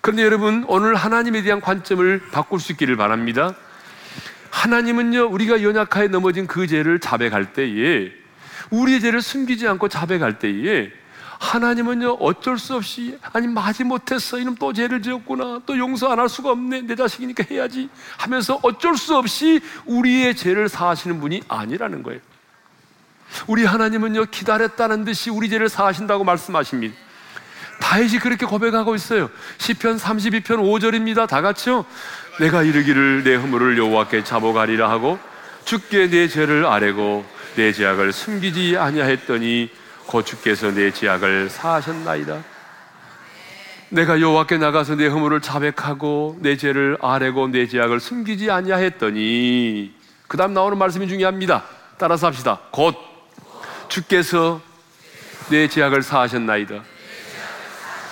그런데 0.00 0.22
여러분, 0.22 0.64
오늘 0.68 0.94
하나님에 0.94 1.42
대한 1.42 1.60
관점을 1.60 2.20
바꿀 2.30 2.60
수 2.60 2.72
있기를 2.72 2.96
바랍니다. 2.96 3.54
하나님은요, 4.50 5.28
우리가 5.30 5.62
연약하에 5.62 6.08
넘어진 6.08 6.46
그 6.46 6.66
죄를 6.66 7.00
자백할 7.00 7.54
때에, 7.54 8.12
우리의 8.70 9.00
죄를 9.00 9.22
숨기지 9.22 9.66
않고 9.66 9.88
자백할 9.88 10.38
때에, 10.38 10.90
하나님은요, 11.40 12.18
어쩔 12.20 12.58
수 12.58 12.74
없이, 12.76 13.18
아니, 13.32 13.48
마지 13.48 13.82
못했어. 13.82 14.38
이놈 14.38 14.54
또 14.54 14.72
죄를 14.72 15.02
지었구나. 15.02 15.62
또 15.66 15.76
용서 15.78 16.10
안 16.10 16.18
할 16.18 16.28
수가 16.28 16.50
없네. 16.50 16.82
내 16.82 16.94
자식이니까 16.94 17.44
해야지. 17.50 17.88
하면서 18.16 18.60
어쩔 18.62 18.96
수 18.96 19.16
없이 19.16 19.60
우리의 19.84 20.36
죄를 20.36 20.68
사하시는 20.68 21.20
분이 21.20 21.42
아니라는 21.48 22.02
거예요. 22.02 22.20
우리 23.46 23.64
하나님은요, 23.64 24.26
기다렸다는 24.26 25.04
듯이 25.04 25.30
우리 25.30 25.48
죄를 25.48 25.68
사하신다고 25.68 26.24
말씀하십니다. 26.24 26.94
다윗이 27.80 28.18
그렇게 28.18 28.46
고백하고 28.46 28.94
있어요. 28.94 29.30
시편 29.58 29.96
32편 29.96 30.44
5절입니다. 30.44 31.28
다 31.28 31.42
같이요. 31.42 31.84
내가 32.40 32.62
이르기를 32.62 33.24
내 33.24 33.34
허물을 33.34 33.76
여호와께 33.78 34.24
잡아가리라 34.24 34.90
하고 34.90 35.18
주께 35.64 36.08
내 36.08 36.28
죄를 36.28 36.66
아뢰고 36.66 37.24
내 37.56 37.72
죄악을 37.72 38.12
숨기지 38.12 38.76
아니하였더니 38.76 39.70
곧 40.06 40.26
주께서 40.26 40.70
내 40.72 40.90
죄악을 40.90 41.50
사하셨나이다. 41.50 42.42
내가 43.90 44.20
여호와께 44.20 44.58
나가서 44.58 44.96
내 44.96 45.06
허물을 45.06 45.40
자백하고 45.40 46.38
내 46.40 46.56
죄를 46.56 46.98
아뢰고 47.00 47.48
내 47.48 47.68
죄악을 47.68 48.00
숨기지 48.00 48.50
아니하였더니 48.50 49.94
그다음 50.26 50.52
나오는 50.52 50.76
말씀이 50.76 51.06
중요합니다. 51.06 51.64
따라서 51.96 52.26
합시다. 52.26 52.60
곧 52.72 52.96
주께서 53.88 54.60
내 55.50 55.68
죄악을 55.68 56.02
사하셨나이다. 56.02 56.82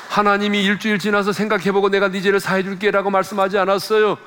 하나님이 0.08 0.62
일주일 0.62 0.98
지나서 0.98 1.32
생각해보고 1.32 1.88
내가 1.88 2.08
네 2.08 2.20
죄를 2.20 2.38
사해줄게라고 2.38 3.10
말씀하지 3.10 3.56
않았어요. 3.58 4.18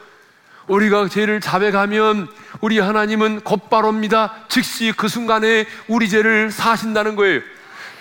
우리가 0.67 1.07
죄를 1.09 1.39
자백하면 1.41 2.27
우리 2.61 2.79
하나님은 2.79 3.41
곧바로입니다. 3.41 4.33
즉시 4.47 4.91
그 4.97 5.07
순간에 5.07 5.67
우리 5.87 6.09
죄를 6.09 6.49
사신다는 6.49 7.15
거예요. 7.15 7.41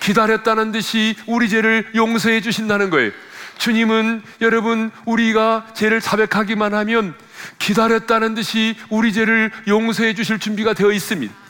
기다렸다는 0.00 0.72
듯이 0.72 1.14
우리 1.26 1.48
죄를 1.48 1.90
용서해 1.94 2.40
주신다는 2.40 2.88
거예요. 2.88 3.12
주님은 3.58 4.22
여러분 4.40 4.90
우리가 5.04 5.66
죄를 5.74 6.00
자백하기만 6.00 6.74
하면 6.74 7.14
기다렸다는 7.58 8.34
듯이 8.34 8.76
우리 8.88 9.12
죄를 9.12 9.50
용서해 9.68 10.14
주실 10.14 10.38
준비가 10.38 10.72
되어 10.72 10.90
있습니다. 10.90 11.43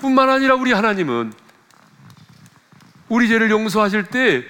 뿐만 0.00 0.30
아니라 0.30 0.54
우리 0.54 0.72
하나님은 0.72 1.32
우리 3.08 3.28
죄를 3.28 3.50
용서하실 3.50 4.04
때 4.04 4.44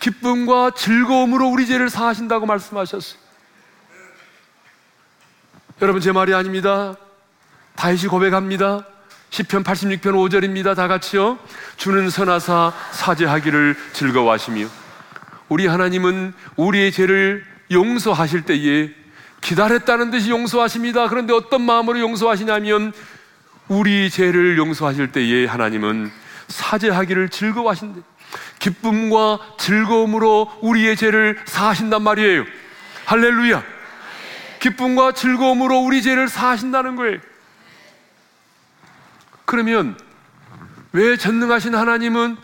기쁨과 0.00 0.72
즐거움으로 0.76 1.48
우리 1.48 1.66
죄를 1.66 1.90
사하신다고 1.90 2.46
말씀하셨어요. 2.46 3.20
여러분 5.82 6.00
제 6.00 6.12
말이 6.12 6.34
아닙니다. 6.34 6.96
다시 7.76 8.08
고백합니다. 8.08 8.84
10편 9.30 9.62
86편 9.62 10.00
5절입니다. 10.00 10.74
다 10.74 10.88
같이요. 10.88 11.38
주는 11.76 12.08
선하사 12.10 12.72
사죄하기를 12.92 13.76
즐거워하시며 13.92 14.66
우리 15.48 15.66
하나님은 15.66 16.34
우리의 16.56 16.90
죄를 16.92 17.44
용서하실 17.70 18.42
때에 18.42 18.90
기다렸다는 19.40 20.10
듯이 20.10 20.30
용서하십니다. 20.30 21.08
그런데 21.08 21.32
어떤 21.32 21.62
마음으로 21.62 22.00
용서하시냐면 22.00 22.92
우리 23.68 24.08
죄를 24.10 24.56
용서하실 24.56 25.12
때에 25.12 25.46
하나님은 25.46 26.10
사죄하기를 26.48 27.28
즐거워하신대. 27.28 28.00
기쁨과 28.58 29.38
즐거움으로 29.58 30.50
우리의 30.62 30.96
죄를 30.96 31.38
사하신단 31.44 32.02
말이에요. 32.02 32.44
할렐루야. 33.04 33.62
기쁨과 34.60 35.12
즐거움으로 35.12 35.78
우리 35.78 36.02
죄를 36.02 36.28
사하신다는 36.28 36.96
거예요. 36.96 37.18
그러면 39.44 39.96
왜 40.92 41.16
전능하신 41.16 41.74
하나님은 41.74 42.36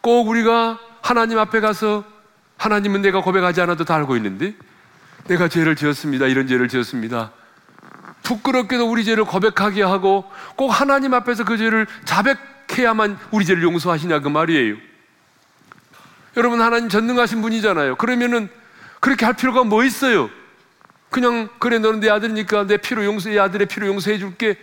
꼭 0.00 0.28
우리가 0.28 0.78
하나님 1.02 1.38
앞에 1.38 1.60
가서 1.60 2.04
하나님은 2.56 3.02
내가 3.02 3.20
고백하지 3.20 3.60
않아도 3.62 3.84
다 3.84 3.94
알고 3.96 4.16
있는데 4.16 4.54
내가 5.26 5.48
죄를 5.48 5.76
지었습니다. 5.76 6.26
이런 6.26 6.46
죄를 6.46 6.68
지었습니다. 6.68 7.32
부끄럽게도 8.26 8.90
우리 8.90 9.04
죄를 9.04 9.24
고백하게 9.24 9.82
하고 9.82 10.24
꼭 10.56 10.68
하나님 10.68 11.14
앞에서 11.14 11.44
그 11.44 11.56
죄를 11.56 11.86
자백해야만 12.04 13.18
우리 13.30 13.44
죄를 13.44 13.62
용서하시냐 13.62 14.20
그 14.20 14.28
말이에요. 14.28 14.76
여러분 16.36 16.60
하나님 16.60 16.88
전능하신 16.88 17.40
분이잖아요. 17.40 17.96
그러면은 17.96 18.48
그렇게 19.00 19.24
할 19.24 19.34
필요가 19.34 19.64
뭐 19.64 19.84
있어요? 19.84 20.28
그냥 21.10 21.48
그래 21.58 21.78
너는 21.78 22.00
내 22.00 22.10
아들이니까 22.10 22.66
내 22.66 22.76
피로 22.76 23.04
용서해 23.04 23.38
아들의 23.38 23.68
피로 23.68 23.86
용서해 23.86 24.18
줄게. 24.18 24.58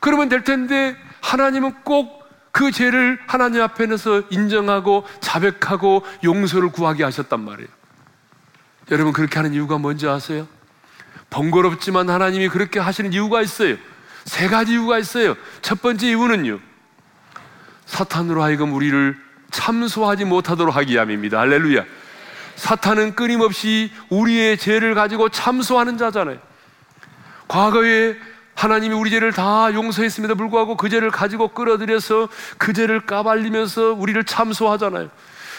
그러면 0.00 0.28
될 0.28 0.44
텐데 0.44 0.96
하나님은 1.20 1.82
꼭 1.84 2.26
그 2.56 2.72
죄를 2.72 3.18
하나님 3.26 3.60
앞에서 3.60 4.22
인정하고 4.30 5.04
자백하고 5.20 6.06
용서를 6.24 6.72
구하게 6.72 7.04
하셨단 7.04 7.38
말이에요. 7.38 7.68
여러분 8.90 9.12
그렇게 9.12 9.36
하는 9.36 9.52
이유가 9.52 9.76
뭔지 9.76 10.08
아세요? 10.08 10.48
번거롭지만 11.36 12.08
하나님이 12.08 12.48
그렇게 12.48 12.80
하시는 12.80 13.12
이유가 13.12 13.42
있어요. 13.42 13.76
세 14.24 14.48
가지 14.48 14.72
이유가 14.72 14.98
있어요. 14.98 15.36
첫 15.60 15.82
번째 15.82 16.08
이유는요. 16.08 16.58
사탄으로 17.84 18.42
하여금 18.42 18.72
우리를 18.72 19.16
참소하지 19.50 20.24
못하도록 20.24 20.74
하기 20.74 20.94
위함입니다. 20.94 21.38
할렐루야. 21.38 21.84
사탄은 22.56 23.14
끊임없이 23.16 23.92
우리의 24.08 24.56
죄를 24.56 24.94
가지고 24.94 25.28
참소하는 25.28 25.98
자잖아요. 25.98 26.38
과거에 27.48 28.16
하나님이 28.54 28.94
우리 28.94 29.10
죄를 29.10 29.32
다 29.32 29.72
용서했음에도 29.74 30.36
불구하고 30.36 30.78
그 30.78 30.88
죄를 30.88 31.10
가지고 31.10 31.48
끌어들여서 31.48 32.30
그 32.56 32.72
죄를 32.72 33.04
까발리면서 33.04 33.92
우리를 33.92 34.24
참소하잖아요. 34.24 35.10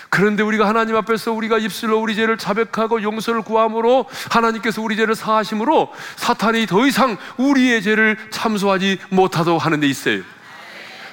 그런데 0.10 0.43
우리가 0.43 0.68
하나님 0.68 0.95
앞에서 0.95 1.32
우리가 1.34 1.58
입술로 1.58 1.99
우리 1.99 2.16
죄를 2.16 2.38
자백하고 2.38 3.01
용서를 3.03 3.41
구함으로 3.41 4.08
하나님께서 4.32 4.82
우리 4.82 4.95
죄를 4.95 5.16
사하심으로 5.16 5.91
사탄이 6.16 6.66
더 6.66 6.86
이상 6.88 7.18
우리의 7.38 7.82
죄를 7.82 8.18
참소하지 8.32 8.99
못하도록 9.10 9.66
하는 9.66 9.80
데 9.80 9.88
있어요. 9.88 10.22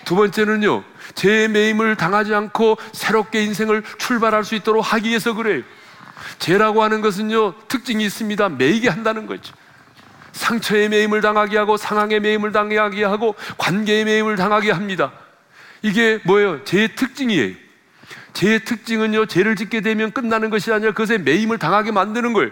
두 0.04 0.14
번째는요, 0.16 0.84
죄의 1.14 1.48
매임을 1.48 1.96
당하지 1.96 2.34
않고 2.34 2.78
새롭게 2.92 3.42
인생을 3.44 3.82
출발할 3.98 4.44
수 4.44 4.54
있도록 4.54 4.92
하기 4.92 5.08
위해서 5.08 5.34
그래요. 5.34 5.62
죄라고 6.38 6.82
하는 6.82 7.00
것은요, 7.00 7.54
특징이 7.68 8.04
있습니다. 8.04 8.50
매이게 8.50 8.88
한다는 8.88 9.26
거죠. 9.26 9.54
상처의 10.32 10.88
매임을 10.88 11.20
당하게 11.20 11.56
하고 11.58 11.76
상황의 11.76 12.20
매임을 12.20 12.52
당하게 12.52 13.04
하고 13.04 13.34
관계의 13.56 14.04
매임을 14.04 14.36
당하게 14.36 14.72
합니다. 14.72 15.12
이게 15.82 16.20
뭐예요? 16.24 16.64
죄의 16.64 16.96
특징이에요. 16.96 17.63
죄의 18.32 18.64
특징은요, 18.64 19.26
죄를 19.26 19.56
짓게 19.56 19.80
되면 19.80 20.10
끝나는 20.12 20.50
것이 20.50 20.72
아니라 20.72 20.92
그것에 20.92 21.18
매임을 21.18 21.58
당하게 21.58 21.92
만드는 21.92 22.32
거예요. 22.32 22.50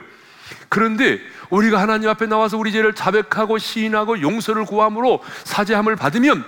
그런데 0.68 1.18
우리가 1.50 1.80
하나님 1.80 2.08
앞에 2.08 2.26
나와서 2.26 2.56
우리 2.56 2.72
죄를 2.72 2.94
자백하고 2.94 3.58
시인하고 3.58 4.20
용서를 4.20 4.64
구함으로 4.64 5.22
사죄함을 5.44 5.96
받으면 5.96 6.44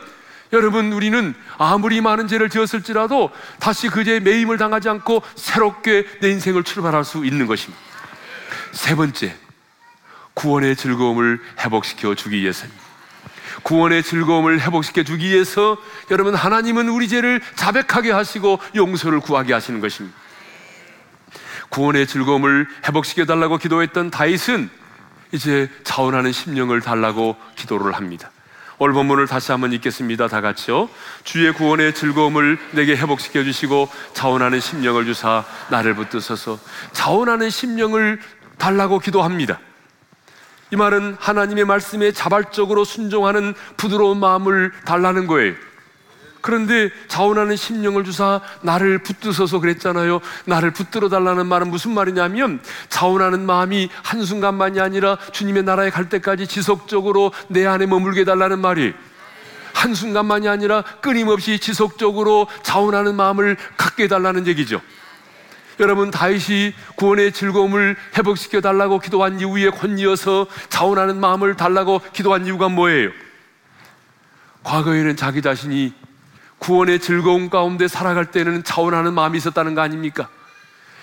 여러분 0.53 0.93
우리는 0.93 1.35
아무리 1.59 2.01
많은 2.01 2.29
죄를 2.29 2.49
지었을지라도 2.49 3.31
다시 3.59 3.89
그 3.89 4.05
죄에 4.05 4.21
매임을 4.21 4.57
당하지 4.57 4.89
않고 4.89 5.23
새롭게 5.35 6.07
내 6.21 6.31
인생을 6.31 6.62
출발할 6.62 7.05
수 7.05 7.25
있는 7.25 7.47
것입니다. 7.47 7.83
세 8.73 8.95
번째, 8.95 9.35
구원의 10.35 10.77
즐거움을 10.77 11.41
회복시켜 11.61 12.15
주기 12.15 12.41
위해서입니다. 12.41 12.84
구원의 13.63 14.03
즐거움을 14.03 14.61
회복시켜 14.61 15.03
주기 15.03 15.31
위해서 15.31 15.77
여러분 16.11 16.35
하나님은 16.35 16.89
우리 16.89 17.09
죄를 17.09 17.41
자백하게 17.55 18.11
하시고 18.11 18.59
용서를 18.75 19.21
구하게 19.21 19.53
하시는 19.53 19.81
것입니다. 19.81 20.17
구원의 21.71 22.07
즐거움을 22.07 22.69
회복시켜 22.87 23.25
달라고 23.25 23.59
기도했던 23.59 24.11
다윗은 24.11 24.71
이제 25.33 25.69
자원하는 25.83 26.33
심령을 26.33 26.81
달라고 26.81 27.37
기도를 27.57 27.95
합니다. 27.95 28.31
오늘 28.79 28.93
본문을 28.93 29.27
다시 29.27 29.53
한번 29.53 29.73
읽겠습니다. 29.73 30.29
다 30.29 30.41
같이요. 30.41 30.89
주의 31.23 31.53
구원의 31.53 31.95
즐거움을 31.95 32.59
내게 32.73 32.97
회복시켜 32.97 33.45
주시고 33.45 33.89
자원하는 34.15 34.61
심령을 34.61 35.05
주사 35.05 35.45
나를 35.71 35.95
붙드셔서 35.95 36.59
자원하는 36.93 37.51
심령을 37.51 38.21
달라고 38.59 38.99
기도합니다. 38.99 39.61
이 40.71 40.77
말은 40.77 41.17
하나님의 41.19 41.65
말씀에 41.65 42.12
자발적으로 42.12 42.85
순종하는 42.85 43.55
부드러운 43.77 44.19
마음을 44.19 44.73
달라는 44.85 45.27
거예요. 45.27 45.55
그런데 46.45 46.91
자원하는 47.09 47.57
심령을 47.57 48.05
주사 48.05 48.43
나를 48.61 48.99
붙드셔서 48.99 49.61
그랬잖아요. 49.61 50.21
나를 50.45 50.73
붙들어 50.73 51.09
달라는 51.09 51.47
말은 51.47 51.71
무슨 51.71 51.95
말이냐면 51.95 52.61
자원하는 52.91 53.47
마음이 53.47 53.89
한순간만이 54.03 54.79
아니라 54.79 55.17
주님의 55.33 55.62
나라에 55.62 55.89
갈 55.89 56.11
때까지 56.11 56.47
지속적으로 56.47 57.33
내 57.49 57.67
안에 57.67 57.87
머물게 57.87 58.25
달라는 58.25 58.59
말이 58.59 58.93
한순간만이 59.73 60.47
아니라 60.47 60.83
끊임없이 61.01 61.59
지속적으로 61.59 62.47
자원하는 62.62 63.15
마음을 63.15 63.57
갖게 63.79 64.07
달라는 64.07 64.47
얘기죠. 64.47 64.83
여러분 65.81 66.11
다윗이 66.11 66.72
구원의 66.97 67.33
즐거움을 67.33 67.97
회복시켜 68.16 68.61
달라고 68.61 68.99
기도한 68.99 69.41
이후에 69.41 69.70
건이어서 69.70 70.47
자원하는 70.68 71.18
마음을 71.18 71.57
달라고 71.57 72.01
기도한 72.12 72.47
이유가 72.47 72.68
뭐예요? 72.68 73.11
과거에는 74.62 75.16
자기 75.16 75.43
자신이 75.43 75.93
구원의 76.59 77.01
즐거움 77.01 77.51
가운데 77.51 77.89
살아갈 77.89 78.31
때는 78.31 78.64
자원하는 78.64 79.12
마음이 79.12 79.37
있었다는 79.37 79.75
거 79.75 79.83
아닙니까? 79.83 80.29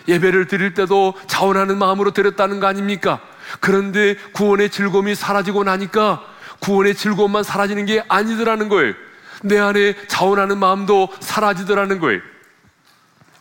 예배를 0.07 0.47
드릴 0.47 0.74
때도 0.74 1.13
자원하는 1.28 1.78
마음으로 1.78 2.11
드렸다는 2.11 2.59
거 2.59 2.67
아닙니까? 2.67 3.19
그런데 3.59 4.15
구원의 4.34 4.72
즐거움이 4.72 5.13
사라지고 5.13 5.63
나니까 5.63 6.26
구원의 6.59 6.95
즐거움만 6.95 7.43
사라지는 7.43 7.86
게 7.86 8.03
아니더라는 8.07 8.69
거예요. 8.69 8.93
내 9.43 9.59
안에 9.59 9.95
자원하는 10.07 10.57
마음도 10.57 11.09
사라지더라는 11.19 11.99
거예요. 11.99 12.22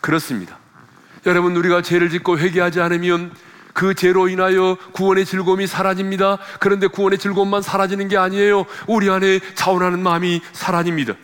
그렇습니다. 0.01 0.60
여러분 1.27 1.57
우리가 1.57 1.83
죄를 1.83 2.11
짓고 2.11 2.39
회개하지 2.39 2.81
않으면 2.81 3.33
그 3.73 3.95
죄로 3.95 4.29
인하여 4.29 4.77
구원의 4.93 5.25
즐거움이 5.27 5.67
사라집니다. 5.67 6.39
그런데 6.59 6.87
구원의 6.87 7.19
즐거움만 7.19 7.63
사라지는 7.63 8.09
게 8.09 8.17
아니에요. 8.17 8.67
우리 8.87 9.11
안에 9.11 9.41
자원하는 9.55 10.01
마음이 10.01 10.41
사라집니다. 10.53 11.15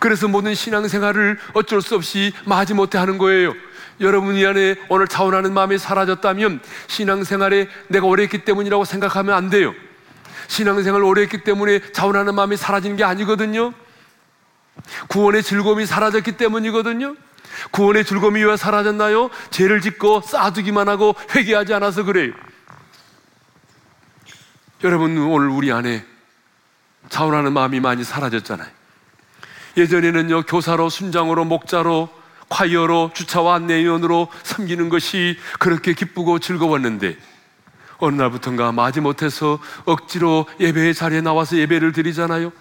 그래서 0.00 0.28
모든 0.28 0.54
신앙생활을 0.54 1.38
어쩔 1.54 1.80
수 1.80 1.94
없이 1.94 2.32
마지못해 2.44 2.98
하는 2.98 3.18
거예요. 3.18 3.54
여러분이 4.00 4.44
안에 4.44 4.74
오늘 4.88 5.06
자원하는 5.06 5.54
마음이 5.54 5.78
사라졌다면 5.78 6.60
신앙생활에 6.88 7.68
내가 7.88 8.06
오래 8.06 8.24
했기 8.24 8.44
때문이라고 8.44 8.84
생각하면 8.84 9.34
안 9.34 9.50
돼요. 9.50 9.72
신앙생활 10.48 11.02
오래 11.02 11.22
했기 11.22 11.42
때문에 11.42 11.80
자원하는 11.92 12.34
마음이 12.34 12.56
사라지는 12.56 12.96
게 12.96 13.04
아니거든요. 13.04 13.72
구원의 15.08 15.42
즐거움이 15.42 15.86
사라졌기 15.86 16.32
때문이거든요. 16.32 17.14
구원의 17.70 18.04
즐거움이 18.04 18.42
왜 18.44 18.56
사라졌나요? 18.56 19.30
죄를 19.50 19.80
짓고 19.80 20.22
쌓아두기만 20.22 20.88
하고 20.88 21.14
회개하지 21.34 21.74
않아서 21.74 22.04
그래요. 22.04 22.32
여러분, 24.82 25.16
오늘 25.16 25.48
우리 25.48 25.72
안에 25.72 26.04
자원하는 27.08 27.52
마음이 27.52 27.80
많이 27.80 28.04
사라졌잖아요. 28.04 28.68
예전에는요, 29.76 30.42
교사로, 30.42 30.88
순장으로, 30.88 31.44
목자로, 31.44 32.08
콰이어로, 32.48 33.10
주차와 33.14 33.56
안내위원으로 33.56 34.28
섬기는 34.42 34.88
것이 34.88 35.38
그렇게 35.58 35.94
기쁘고 35.94 36.38
즐거웠는데, 36.38 37.16
어느 37.98 38.16
날부턴가 38.16 38.72
마지못해서 38.72 39.58
억지로 39.84 40.46
예배의 40.60 40.94
자리에 40.94 41.20
나와서 41.20 41.56
예배를 41.56 41.92
드리잖아요. 41.92 42.52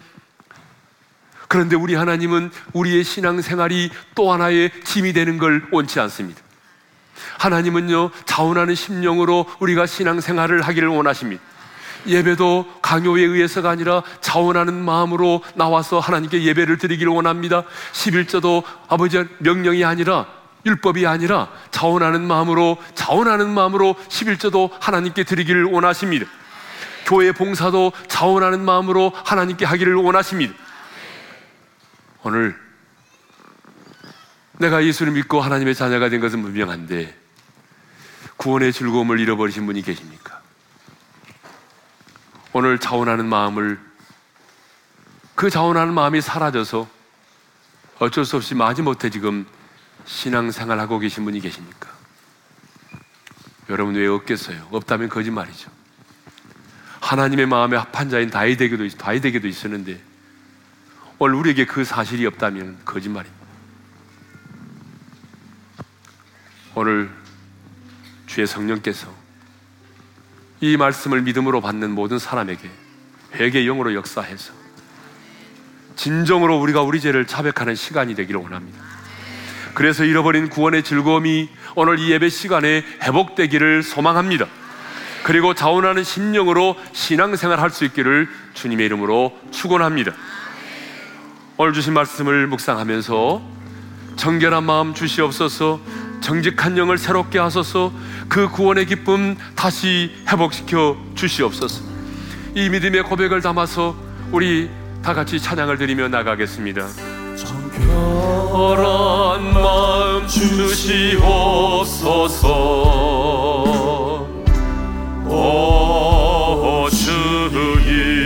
그런데 1.54 1.76
우리 1.76 1.94
하나님은 1.94 2.50
우리의 2.74 3.04
신앙생활이 3.04 3.92
또 4.16 4.34
하나의 4.34 4.72
짐이 4.86 5.14
되는 5.14 5.38
걸 5.38 5.64
원치 5.72 6.00
않습니다. 6.00 6.42
하나님은요, 7.38 8.10
자원하는 8.26 8.74
심령으로 8.74 9.46
우리가 9.60 9.86
신앙생활을 9.86 10.64
하기를 10.64 10.88
원하십니다. 10.88 11.44
예배도 12.08 12.80
강요에 12.82 13.22
의해서가 13.22 13.70
아니라 13.70 14.02
자원하는 14.20 14.84
마음으로 14.84 15.44
나와서 15.54 16.00
하나님께 16.00 16.44
예배를 16.44 16.80
드리기를 16.80 17.14
원합니다. 17.14 17.66
11조도 17.92 18.64
아버지의 18.88 19.28
명령이 19.38 19.86
아니라 19.86 20.26
율법이 20.66 21.06
아니라 21.06 21.50
자원하는 21.70 22.26
마음으로 22.26 22.78
자원하는 22.96 23.54
마음으로 23.54 23.94
11조도 24.10 24.72
하나님께 24.80 25.24
드리기를 25.24 25.66
원하십니다. 25.66 26.26
교회 27.06 27.32
봉사도 27.32 27.92
자원하는 28.08 28.66
마음으로 28.66 29.12
하나님께 29.24 29.66
하기를 29.66 29.94
원하십니다. 29.94 30.56
오늘 32.24 32.58
내가 34.54 34.84
예수를 34.84 35.12
믿고 35.14 35.42
하나님의 35.42 35.76
자녀가 35.76 36.10
된 36.10 36.22
것은 36.22 36.42
분명한데 36.42 37.18
구원의 38.38 38.72
즐거움을 38.72 39.20
잃어버리신 39.20 39.66
분이 39.66 39.82
계십니까? 39.82 40.42
오늘 42.54 42.80
자원하는 42.80 43.26
마음을 43.26 43.80
그 45.36 45.50
자원하는 45.50 45.94
마음이 45.94 46.22
사라져서 46.22 46.88
어쩔 48.00 48.26
수 48.26 48.38
없이 48.38 48.56
마지못해 48.56 49.10
지금 49.10 49.46
신앙생활 50.06 50.80
하고 50.80 51.00
계신 51.00 51.26
분이 51.26 51.40
계십니까? 51.42 51.90
여러분 53.70 53.96
왜 53.96 54.08
없겠어요? 54.08 54.68
없다면 54.72 55.10
거짓말이죠. 55.10 55.72
하나님의 57.02 57.48
마음에 57.48 57.76
합한 57.76 58.10
자인 58.10 58.30
다윗에게도 58.30 58.88
다윗에게도 58.90 59.48
있었는데 59.48 60.13
오늘 61.24 61.36
우리에게 61.36 61.64
그 61.66 61.86
사실이 61.86 62.26
없다면 62.26 62.80
거짓말입니다. 62.84 63.46
오늘 66.76 67.10
주의 68.28 68.46
성령께서 68.46 69.08
이 70.60 70.76
말씀을 70.76 71.22
믿음으로 71.22 71.62
받는 71.62 71.92
모든 71.92 72.20
사람에게 72.20 72.70
회개 73.36 73.64
영으로 73.64 73.94
역사해서 73.94 74.52
진정으로 75.96 76.60
우리가 76.60 76.82
우리 76.82 77.00
죄를 77.00 77.26
자백하는 77.26 77.76
시간이 77.76 78.16
되기를 78.16 78.42
원합니다. 78.42 78.84
그래서 79.76 80.04
잃어버린 80.04 80.50
구원의 80.50 80.84
즐거움이 80.84 81.50
오늘 81.76 82.00
이 82.00 82.12
예배 82.12 82.28
시간에 82.28 82.84
회복되기를 83.02 83.82
소망합니다. 83.82 84.48
그리고 85.24 85.54
자원하는 85.54 86.04
심령으로 86.04 86.76
신앙생활 86.92 87.62
할 87.62 87.70
수 87.70 87.86
있기를 87.86 88.28
주님의 88.56 88.88
이름으로 88.88 89.40
축원합니다. 89.52 90.12
오늘 91.58 91.74
주신 91.74 91.94
말씀을 91.94 92.48
묵상하면서 92.48 93.42
정결한 94.16 94.64
마음 94.64 94.94
주시옵소서 94.94 95.80
정직한 96.22 96.78
영을 96.78 96.98
새롭게 96.98 97.38
하소서 97.38 97.92
그 98.30 98.50
구원의 98.50 98.86
기쁨 98.88 99.36
다시 99.56 100.12
회복시켜 100.28 100.98
주시옵소서. 101.16 101.84
이 102.56 102.70
믿음의 102.70 103.04
고백을 103.04 103.42
담아서 103.42 103.96
우리 104.32 104.70
다 105.04 105.14
같이 105.14 105.40
찬양을 105.40 105.78
드리며 105.78 106.08
나가겠습니다. 106.08 106.88
정결 107.36 107.84
정결한 108.54 109.54
마음 109.54 110.28
주시옵소서. 110.28 110.88
오 115.26 116.88
주님 116.92 118.24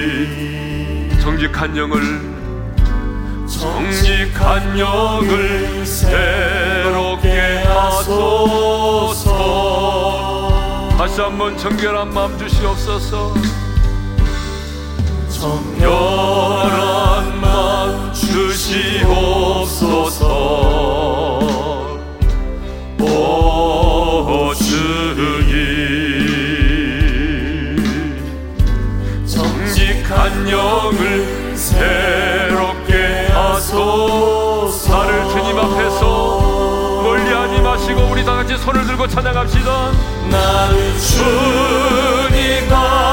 정직한 1.20 1.76
영을 1.78 2.37
정직한 3.60 4.78
영을 4.78 5.86
새롭게 5.86 7.64
하소서. 7.66 9.28
다시 10.98 11.22
한번 11.22 11.58
정결한 11.58 12.14
마음 12.14 12.38
주시옵소서. 12.38 13.34
정결한 15.30 16.72
마음 17.42 18.14
주시옵소서. 18.14 19.48
영을 30.50 31.56
하소서 31.56 32.37
나를 34.90 35.28
주님 35.30 35.58
앞에서 35.58 37.02
멀리하지 37.04 37.62
마시고 37.62 38.02
우리 38.12 38.24
다 38.26 38.36
같이 38.36 38.58
손을 38.58 38.86
들고 38.86 39.08
찬양합시다. 39.08 39.92
나를 40.30 40.98
주님 41.00 42.74
앞 42.74 43.07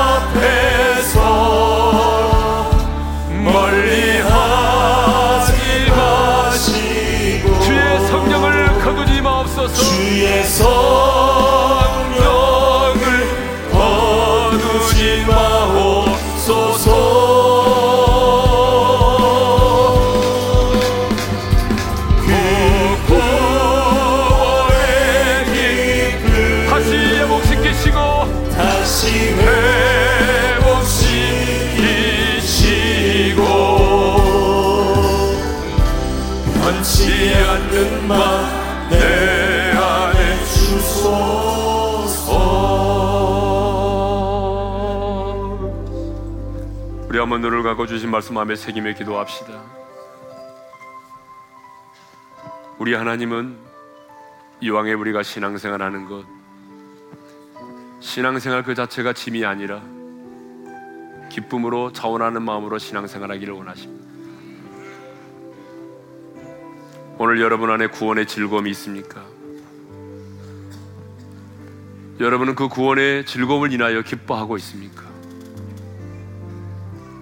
눈을 47.45 47.63
감고 47.63 47.87
주신 47.87 48.11
말씀 48.11 48.37
마음에 48.37 48.57
새기며 48.57 48.95
기도합시다 48.95 49.63
우리 52.79 52.95
하나님은 52.95 53.59
이왕에 54.63 54.95
우리가 54.95 55.23
신앙생활 55.23 55.83
하는 55.83 56.09
것 56.09 56.25
신앙생활 58.01 58.63
그 58.63 58.75
자체가 58.75 59.13
짐이 59.13 59.45
아니라 59.45 59.83
기쁨으로 61.29 61.93
자원하는 61.93 62.41
마음으로 62.41 62.79
신앙생활 62.79 63.31
하기를 63.33 63.53
원하십니다. 63.53 64.05
오늘 67.19 67.43
여러분 67.43 67.71
안에 67.71 67.89
구원의 67.89 68.27
즐거움이 68.27 68.71
있습니까? 68.71 69.23
여러분은 72.21 72.55
그 72.55 72.69
구원의 72.69 73.27
즐거움을 73.27 73.71
인하여 73.71 74.01
기뻐하고 74.01 74.57
있습니까? 74.57 75.14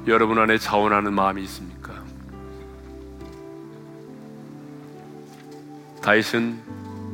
여러분 0.08 0.38
안에 0.38 0.58
자원하는 0.58 1.12
마음이 1.12 1.42
있습니까? 1.44 2.02
다윗은 6.02 6.60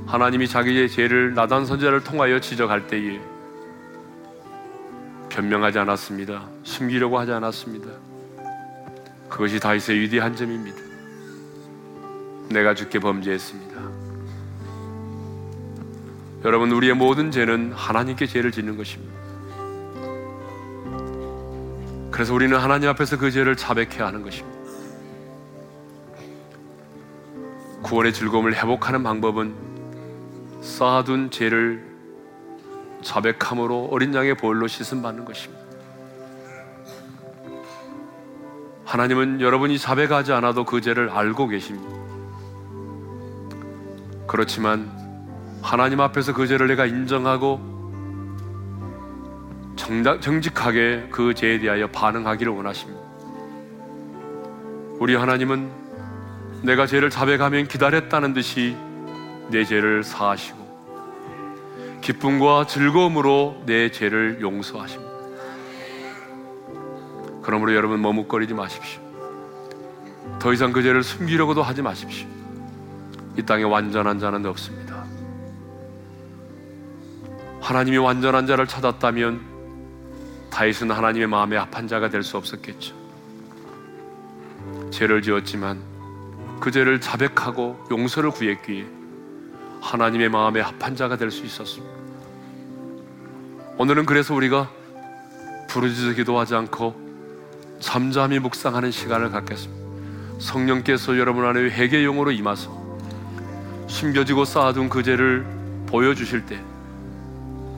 하나님이 0.07 0.49
자기의 0.49 0.89
죄를 0.89 1.35
나단 1.35 1.67
선자를 1.67 2.03
통하여 2.03 2.41
지적할 2.41 2.87
때에 2.87 3.21
변명하지 5.29 5.79
않았습니다. 5.81 6.49
숨기려고 6.63 7.19
하지 7.19 7.33
않았습니다. 7.33 7.91
그것이 9.29 9.61
다윗의 9.61 10.01
위대한 10.01 10.35
점입니다. 10.35 10.79
내가 12.49 12.75
주께 12.75 12.99
범죄했습니다. 12.99 13.79
여러분 16.45 16.71
우리의 16.71 16.95
모든 16.95 17.31
죄는 17.31 17.73
하나님께 17.73 18.27
죄를 18.27 18.51
짓는 18.51 18.79
것입니다. 18.79 19.28
그래서 22.19 22.35
우리는 22.35 22.59
하나님 22.59 22.89
앞에서 22.89 23.17
그 23.17 23.31
죄를 23.31 23.55
자백해야 23.55 24.09
하는 24.09 24.25
것입니다. 24.25 24.59
구원의 27.85 28.13
즐거움을 28.13 28.57
회복하는 28.57 29.05
방법은 29.05 29.55
쌓아둔 30.61 31.31
죄를 31.31 31.87
자백함으로 33.03 33.91
어린 33.93 34.13
양의 34.13 34.37
보혈로 34.37 34.67
씻음 34.67 35.01
받는 35.01 35.27
것입니다. 35.27 35.63
하나님은 38.85 39.41
여러분이 39.41 39.79
자백하지 39.79 40.33
않아도 40.33 40.65
그 40.65 40.81
죄를 40.81 41.11
알고 41.11 41.47
계십니다. 41.47 41.89
그렇지만 44.27 44.91
하나님 45.63 46.01
앞에서 46.01 46.35
그 46.35 46.49
죄를 46.49 46.67
내가 46.67 46.85
인정하고 46.85 47.78
정작, 49.79 50.21
정직하게 50.21 51.09
그 51.11 51.33
죄에 51.33 51.61
대하여 51.61 51.87
반응하기를 51.87 52.53
원하십니다. 52.53 53.01
우리 54.99 55.15
하나님은 55.15 55.71
내가 56.63 56.87
죄를 56.87 57.09
자백하면 57.09 57.69
기다렸다는 57.69 58.35
듯이 58.35 58.77
내 59.49 59.65
죄를 59.65 60.03
사하시고 60.03 60.59
기쁨과 62.03 62.67
즐거움으로 62.67 63.63
내 63.65 63.91
죄를 63.91 64.41
용서하십니다. 64.41 65.09
그러므로 67.43 67.75
여러분 67.75 68.03
머뭇거리지 68.03 68.55
마십시오. 68.55 69.01
더 70.41 70.53
이상 70.53 70.73
그 70.73 70.83
죄를 70.83 71.03
숨기려고도 71.03 71.63
하지 71.63 71.81
마십시오. 71.81 72.27
이 73.39 73.43
땅에 73.43 73.63
완전한 73.63 74.19
자는 74.19 74.45
없습니다. 74.47 75.05
하나님이 77.61 77.99
완전한 77.99 78.47
자를 78.47 78.67
찾았다면 78.67 79.58
다윗은 80.51 80.91
하나님의 80.91 81.29
마음에 81.29 81.57
합한 81.57 81.89
자가 81.89 82.09
될 82.09 82.23
수 82.23 82.37
없었겠죠. 82.37 82.95
죄를 84.91 85.23
지었지만 85.23 85.81
그 86.61 86.71
죄를 86.71 87.01
자백하고 87.01 87.79
용서를 87.91 88.31
구했기에 88.31 88.87
하나님의 89.81 90.29
마음에 90.29 90.61
합한 90.61 90.97
자가 90.97 91.17
될 91.17 91.31
수 91.31 91.45
있었습니다. 91.45 91.95
오늘은 93.79 94.07
그래서 94.07 94.35
우리가 94.35 94.69
부르짖어 95.69 96.15
기도하지 96.15 96.55
않고 96.57 96.97
잠잠히 97.79 98.39
묵상하는 98.41 98.91
시간을 98.91 99.31
갖겠습니다. 99.31 99.87
성령께서 100.41 101.17
여러분 101.19 101.45
안에 101.45 101.61
회개 101.71 102.05
용으로 102.05 102.33
임하서 102.33 102.89
숨겨지고 103.87 104.45
쌓아둔 104.45 104.89
그 104.89 105.03
죄를 105.03 105.47
보여주실 105.87 106.47
때 106.47 106.61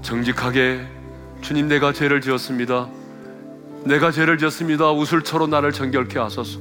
정직하게 0.02 0.86
주님 1.40 1.68
내가 1.68 1.92
죄를 1.92 2.20
지었습니다. 2.20 2.88
내가 3.84 4.10
죄를 4.10 4.38
지었습니다. 4.38 4.92
우슬처로 4.92 5.46
나를 5.46 5.72
정결케 5.72 6.18
하소서. 6.18 6.60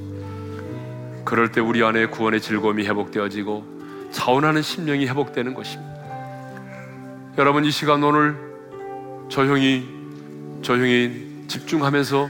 그럴 1.26 1.52
때 1.52 1.62
우리 1.62 1.84
안에 1.84 2.08
구원의 2.08 2.42
즐거움이 2.42 2.86
회복되어지고 2.86 4.10
자원하는 4.12 4.62
심령이 4.62 5.06
회복되는 5.08 5.54
것입니다. 5.54 6.00
여러분 7.38 7.66
이 7.66 7.72
시간 7.72 8.04
오늘 8.04 8.36
조용히 9.30 9.88
조용히 10.62 11.46
집중하면서 11.48 12.30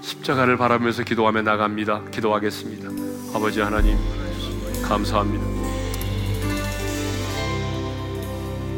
십자가를 0.00 0.56
바라보면서 0.56 1.02
기도하며 1.04 1.42
나갑니다. 1.42 2.02
기도하겠습니다. 2.10 2.88
아버지 3.34 3.60
하나님 3.60 3.96
감사합니다. 4.82 5.44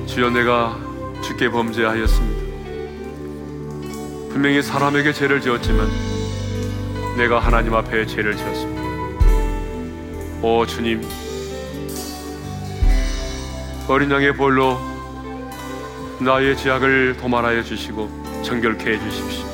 주여 0.07 0.31
내가 0.31 0.79
주께 1.23 1.51
범죄하였습니다. 1.51 2.46
분명히 4.37 4.61
사람에게 4.61 5.15
죄를 5.15 5.41
지었지만 5.41 5.89
내가 7.17 7.39
하나님 7.39 7.73
앞에 7.75 8.05
죄를 8.05 8.37
지었습니다. 8.37 8.83
오 10.43 10.67
주님 10.67 11.03
어린 13.89 14.11
양의 14.11 14.37
볼로 14.37 14.79
나의 16.21 16.55
죄악을 16.55 17.17
도말하여 17.17 17.63
주시고 17.63 18.43
정결케 18.45 18.91
해 18.91 18.99
주십시오. 18.99 19.47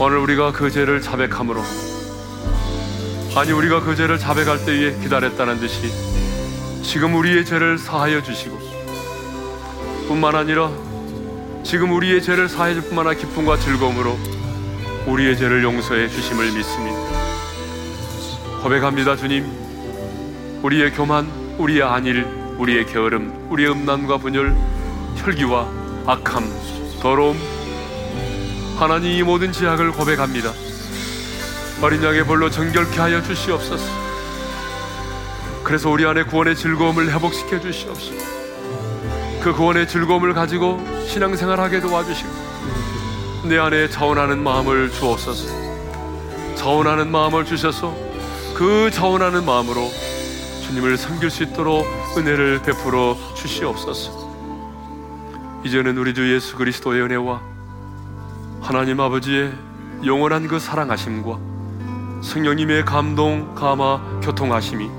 오늘 0.00 0.18
우리가 0.18 0.52
그 0.52 0.70
죄를 0.70 1.00
자백함으로 1.00 1.62
아니 3.36 3.52
우리가 3.52 3.80
그 3.80 3.96
죄를 3.96 4.18
자백할 4.18 4.66
때에 4.66 4.98
기다렸다는 5.00 5.60
듯이 5.60 5.90
지금 6.82 7.14
우리의 7.14 7.46
죄를 7.46 7.78
사하여 7.78 8.22
주시고 8.22 8.58
뿐만 10.08 10.34
아니라 10.34 10.70
지금 11.64 11.92
우리의 11.92 12.22
죄를 12.22 12.48
사해 12.48 12.74
줄 12.74 12.82
뿐만 12.84 13.06
아니라 13.06 13.20
기쁨과 13.20 13.58
즐거움으로 13.58 14.18
우리의 15.06 15.36
죄를 15.36 15.62
용서해 15.62 16.08
주심을 16.08 16.52
믿습니다. 16.52 16.98
고백합니다, 18.62 19.16
주님. 19.16 19.46
우리의 20.62 20.92
교만, 20.92 21.26
우리의 21.58 21.82
안일, 21.82 22.24
우리의 22.58 22.86
게으름, 22.86 23.48
우리의 23.50 23.70
음란과 23.70 24.18
분열, 24.18 24.54
혈기와 25.16 25.68
악함, 26.06 26.44
더러움, 27.00 27.38
하나님 28.78 29.10
이 29.10 29.22
모든 29.22 29.52
지약을 29.52 29.92
고백합니다. 29.92 30.52
어린 31.80 32.02
양의 32.02 32.24
볼로 32.24 32.50
정결케 32.50 32.98
하여 32.98 33.22
주시옵소서. 33.22 33.84
그래서 35.62 35.90
우리 35.90 36.06
안에 36.06 36.24
구원의 36.24 36.56
즐거움을 36.56 37.12
회복시켜 37.12 37.60
주시옵소서. 37.60 38.38
그 39.42 39.52
구원의 39.52 39.86
즐거움을 39.86 40.34
가지고 40.34 40.97
신앙생활 41.08 41.58
하게 41.58 41.80
도와주시고 41.80 42.28
내 43.48 43.58
안에 43.58 43.88
자원하는 43.88 44.42
마음을 44.42 44.92
주옵소서. 44.92 45.48
자원하는 46.54 47.10
마음을 47.10 47.46
주셔서 47.46 47.96
그 48.54 48.90
자원하는 48.92 49.44
마음으로 49.44 49.88
주님을 50.66 50.98
섬길 50.98 51.30
수 51.30 51.44
있도록 51.44 51.86
은혜를 52.16 52.60
베풀어 52.62 53.16
주시옵소서. 53.34 54.28
이제는 55.64 55.96
우리 55.96 56.12
주 56.12 56.32
예수 56.32 56.56
그리스도의 56.56 57.00
은혜와 57.02 57.40
하나님 58.60 59.00
아버지의 59.00 59.52
영원한 60.04 60.46
그 60.46 60.58
사랑하심과 60.58 61.38
성령님의 62.22 62.84
감동, 62.84 63.54
감화, 63.54 63.98
교통하심이 64.22 64.90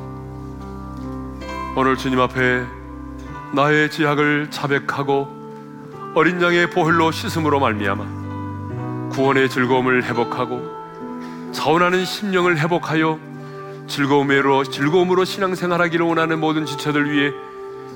오늘 1.76 1.98
주님 1.98 2.20
앞에 2.20 2.66
나의 3.54 3.92
지약을 3.92 4.50
자백하고 4.50 5.39
어린 6.16 6.42
양의 6.42 6.72
보혈로 6.72 7.12
씻음으로 7.12 7.60
말미암아 7.60 9.10
구원의 9.12 9.50
즐거움을 9.50 10.04
회복하고 10.04 10.62
자원하는 11.52 12.06
심령을 12.06 12.58
회복하여 12.60 13.20
즐거움으로 13.88 14.64
즐거움으로 14.64 15.26
신앙생활하기를 15.26 16.06
원하는 16.06 16.40
모든 16.40 16.66
지체들 16.66 17.12
위해 17.12 17.32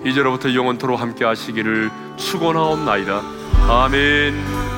이제로부터 0.05 0.53
영원토로 0.53 0.95
함께 0.95 1.23
하시기를 1.23 1.89
축원하옵나이다. 2.17 3.21
아멘. 3.69 4.72